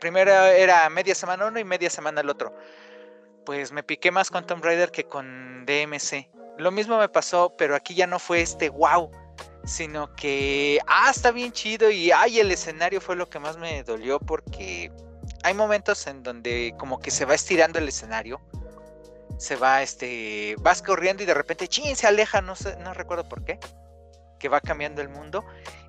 [0.00, 2.54] primero era media semana uno y media semana el otro.
[3.46, 6.28] Pues me piqué más con Tomb Raider que con DMC.
[6.58, 9.10] Lo mismo me pasó, pero aquí ya no fue este wow,
[9.64, 13.82] sino que, ah, está bien chido y, ay, el escenario fue lo que más me
[13.82, 14.90] dolió porque
[15.42, 18.40] hay momentos en donde como que se va estirando el escenario
[19.40, 23.26] se va, este, vas corriendo y de repente, ching, se aleja, no sé, no recuerdo
[23.26, 23.58] por qué,
[24.38, 25.44] que va cambiando el mundo.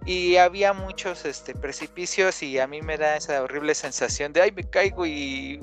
[0.05, 4.51] Y había muchos este, precipicios y a mí me da esa horrible sensación de, ay,
[4.53, 5.61] me caigo y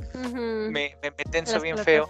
[0.71, 2.09] me, me, tenso bien feo.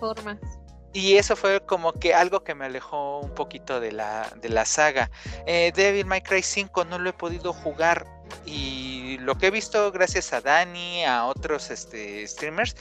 [0.93, 4.65] Y eso fue como que algo que me alejó un poquito de la, de la
[4.65, 5.11] saga.
[5.47, 8.05] Eh, Devil May Cry 5 no lo he podido jugar.
[8.45, 12.77] Y lo que he visto gracias a Dani, a otros este, streamers,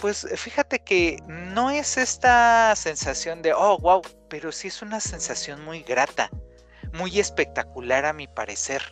[0.00, 5.64] pues fíjate que no es esta sensación de, oh, wow, pero sí es una sensación
[5.64, 6.30] muy grata,
[6.92, 8.82] muy espectacular a mi parecer.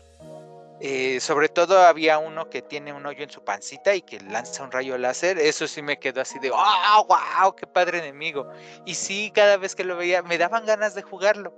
[0.80, 4.64] Eh, sobre todo había uno que tiene un hoyo en su pancita y que lanza
[4.64, 5.38] un rayo láser.
[5.38, 8.48] Eso sí me quedó así de, oh, wow, qué padre enemigo.
[8.84, 11.54] Y sí, cada vez que lo veía me daban ganas de jugarlo.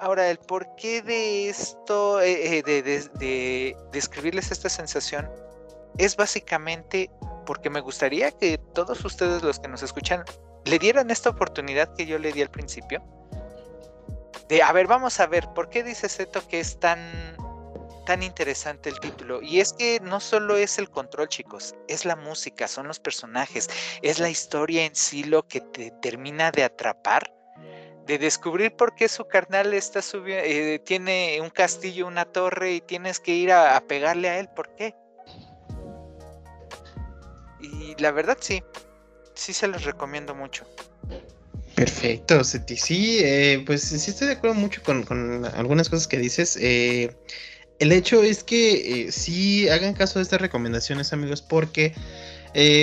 [0.00, 5.30] Ahora, el porqué de esto, eh, de, de describirles esta sensación,
[5.98, 7.10] es básicamente
[7.44, 10.24] porque me gustaría que todos ustedes los que nos escuchan
[10.64, 13.02] le dieran esta oportunidad que yo le di al principio.
[14.48, 16.98] De, a ver, vamos a ver, ¿por qué dice Zeto que es tan,
[18.06, 19.42] tan interesante el título?
[19.42, 23.68] Y es que no solo es el control, chicos, es la música, son los personajes,
[24.02, 27.32] es la historia en sí lo que te termina de atrapar,
[28.06, 32.80] de descubrir por qué su carnal está subiendo, eh, tiene un castillo, una torre y
[32.80, 34.94] tienes que ir a, pegarle a él, ¿por qué?
[37.60, 38.62] Y la verdad sí,
[39.34, 40.66] sí se los recomiendo mucho.
[41.74, 42.76] Perfecto, Seti.
[42.76, 46.58] Sí, eh, pues sí estoy de acuerdo mucho con, algunas cosas que dices.
[46.60, 47.10] Eh,
[47.78, 51.94] el hecho es que eh, sí hagan caso de estas recomendaciones, amigos, porque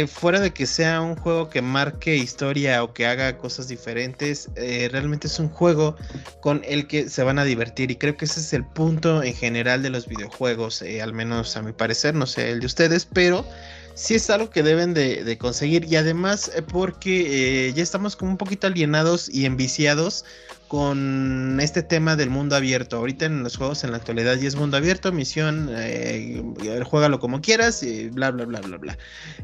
[0.09, 5.27] fuera de que sea un juego que marque historia o que haga cosas diferentes, realmente
[5.27, 5.95] es un juego
[6.41, 7.91] con el que se van a divertir.
[7.91, 11.61] Y creo que ese es el punto en general de los videojuegos, al menos a
[11.61, 13.45] mi parecer, no sé el de ustedes, pero
[13.97, 18.31] sí es algo que deben de, conseguir y además eh, porque eh, ya estamos como
[18.31, 20.23] un poquito alienados y enviciados
[20.67, 22.97] con este tema del mundo abierto.
[22.97, 26.43] Ahorita en los juegos en la actualidad ya es mundo abierto, misión, eh,
[26.83, 28.97] juégalo como quieras y bla, bla, bla, bla, bla.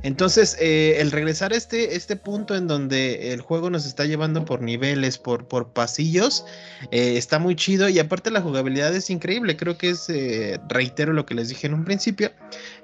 [0.03, 4.45] Entonces, eh, el regresar a este, este punto en donde el juego nos está llevando
[4.45, 6.45] por niveles, por, por pasillos,
[6.91, 9.55] eh, está muy chido y aparte la jugabilidad es increíble.
[9.55, 12.31] Creo que es, eh, reitero lo que les dije en un principio,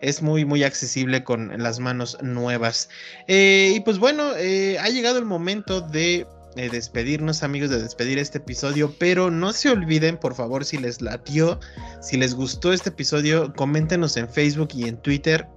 [0.02, 2.90] es muy, muy accesible con las manos nuevas.
[3.28, 6.26] y pues bueno, ha llegado el momento de
[6.56, 8.94] eh, despedirnos, amigos, de despedir este episodio.
[8.98, 11.60] Pero no se olviden, por favor, si les latió,
[12.02, 15.48] si les gustó este episodio, coméntenos en Facebook y en Twitter.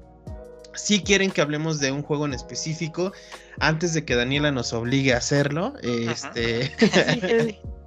[0.74, 3.12] Si quieren que hablemos de un juego en específico,
[3.60, 6.72] antes de que Daniela nos obligue a hacerlo, este.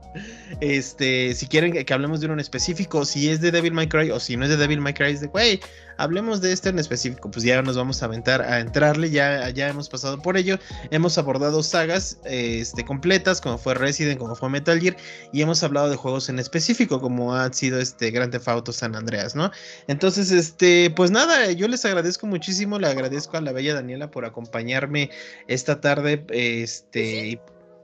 [0.61, 4.11] Este, si quieren que, hablemos de uno en específico, si es de Devil May Cry
[4.11, 5.59] o si no es de Devil May Cry, es de, güey,
[5.97, 9.70] hablemos de este en específico, pues ya nos vamos a aventar a entrarle, ya, ya
[9.70, 10.57] hemos pasado por ello,
[10.91, 14.95] hemos abordado sagas este, completas, como fue Resident, como fue Metal Gear,
[15.32, 18.95] y hemos hablado de juegos en específico, como ha sido este Grand Theft Auto San
[18.95, 19.51] Andreas, ¿no?
[19.88, 24.26] Entonces, este, pues nada, yo les agradezco muchísimo, le agradezco a la bella Daniela por
[24.26, 25.09] acompañarme
[25.47, 27.39] esta tarde, este,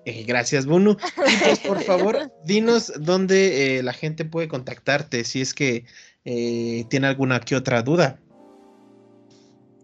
[0.05, 0.97] eh, gracias, Bunu.
[1.15, 5.85] Pues, por favor, dinos dónde eh, la gente puede contactarte si es que
[6.25, 8.19] eh, tiene alguna que otra duda.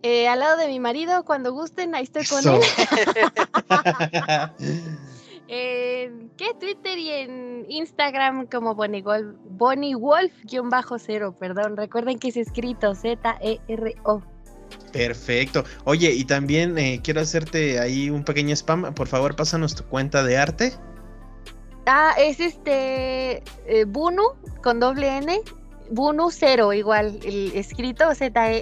[0.03, 2.61] al lado de mi marido, cuando gusten, ahí estoy con él.
[5.47, 6.53] ¿Qué?
[6.59, 11.77] Twitter y en Instagram como Bonnie Wolf-cero, perdón.
[11.77, 14.36] Recuerden que es escrito Z-E-R-O.
[14.91, 15.63] Perfecto.
[15.83, 18.93] Oye, y también eh, quiero hacerte ahí un pequeño spam.
[18.93, 20.73] Por favor, pásanos tu cuenta de arte.
[21.85, 24.23] Ah, es este eh, Bunu
[24.63, 25.39] con doble N.
[25.89, 28.61] Bunu cero, igual, el escrito Z-E-R-O,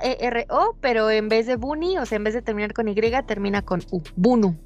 [0.00, 2.94] e, pero en vez de Buni, o sea, en vez de terminar con Y,
[3.26, 4.00] termina con U.
[4.14, 4.56] Bunu.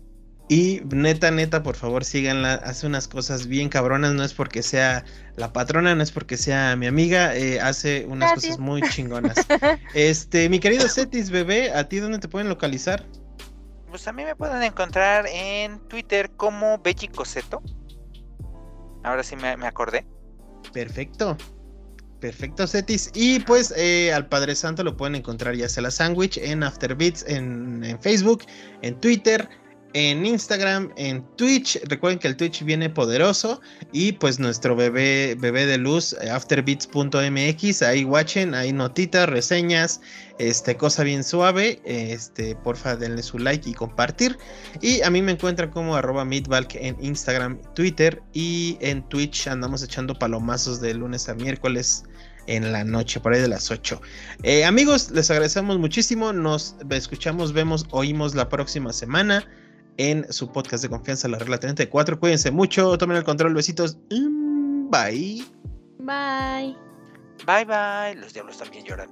[0.51, 2.55] Y neta, neta, por favor, síganla.
[2.55, 4.15] Hace unas cosas bien cabronas.
[4.15, 5.05] No es porque sea
[5.37, 7.37] la patrona, no es porque sea mi amiga.
[7.37, 9.37] Eh, hace unas cosas muy chingonas.
[9.95, 13.07] este, mi querido Cetis, bebé, ¿a ti dónde te pueden localizar?
[13.91, 17.63] Pues a mí me pueden encontrar en Twitter como Becky Coseto.
[19.05, 20.05] Ahora sí me, acordé.
[20.73, 21.37] Perfecto.
[22.19, 23.13] Perfecto, Cetis.
[23.15, 27.25] Y pues eh, al Padre Santo lo pueden encontrar ya sea la Sandwich en Afterbeats,
[27.29, 28.43] en, en Facebook,
[28.83, 29.49] en Twitter
[29.95, 31.81] en Instagram, en Twitch.
[31.87, 33.61] Recuerden que el Twitch viene poderoso.
[33.93, 37.83] Y pues nuestro bebé, bebé de luz, eh, afterbeats.mx.
[37.83, 40.01] Ahí watchen, hay notitas, reseñas,
[40.39, 41.81] este, cosa bien suave.
[41.85, 44.39] Este, porfa, denle su like y compartir.
[44.81, 49.49] Y a mí me encuentran como arroba midvalk en Instagram, Twitter y en Twitch.
[49.49, 52.05] Andamos echando palomazos de lunes a miércoles
[52.47, 54.01] en la noche, por ahí de las 8.
[54.43, 56.33] Eh, amigos, les agradecemos muchísimo.
[56.33, 59.47] Nos escuchamos, vemos, oímos la próxima semana
[60.01, 62.19] en su podcast de confianza, la regla 34.
[62.19, 63.99] Cuídense mucho, tomen el control, besitos.
[64.09, 65.45] Bye.
[65.99, 66.75] Bye.
[67.47, 68.15] Bye, bye.
[68.17, 69.11] Los diablos también lloran.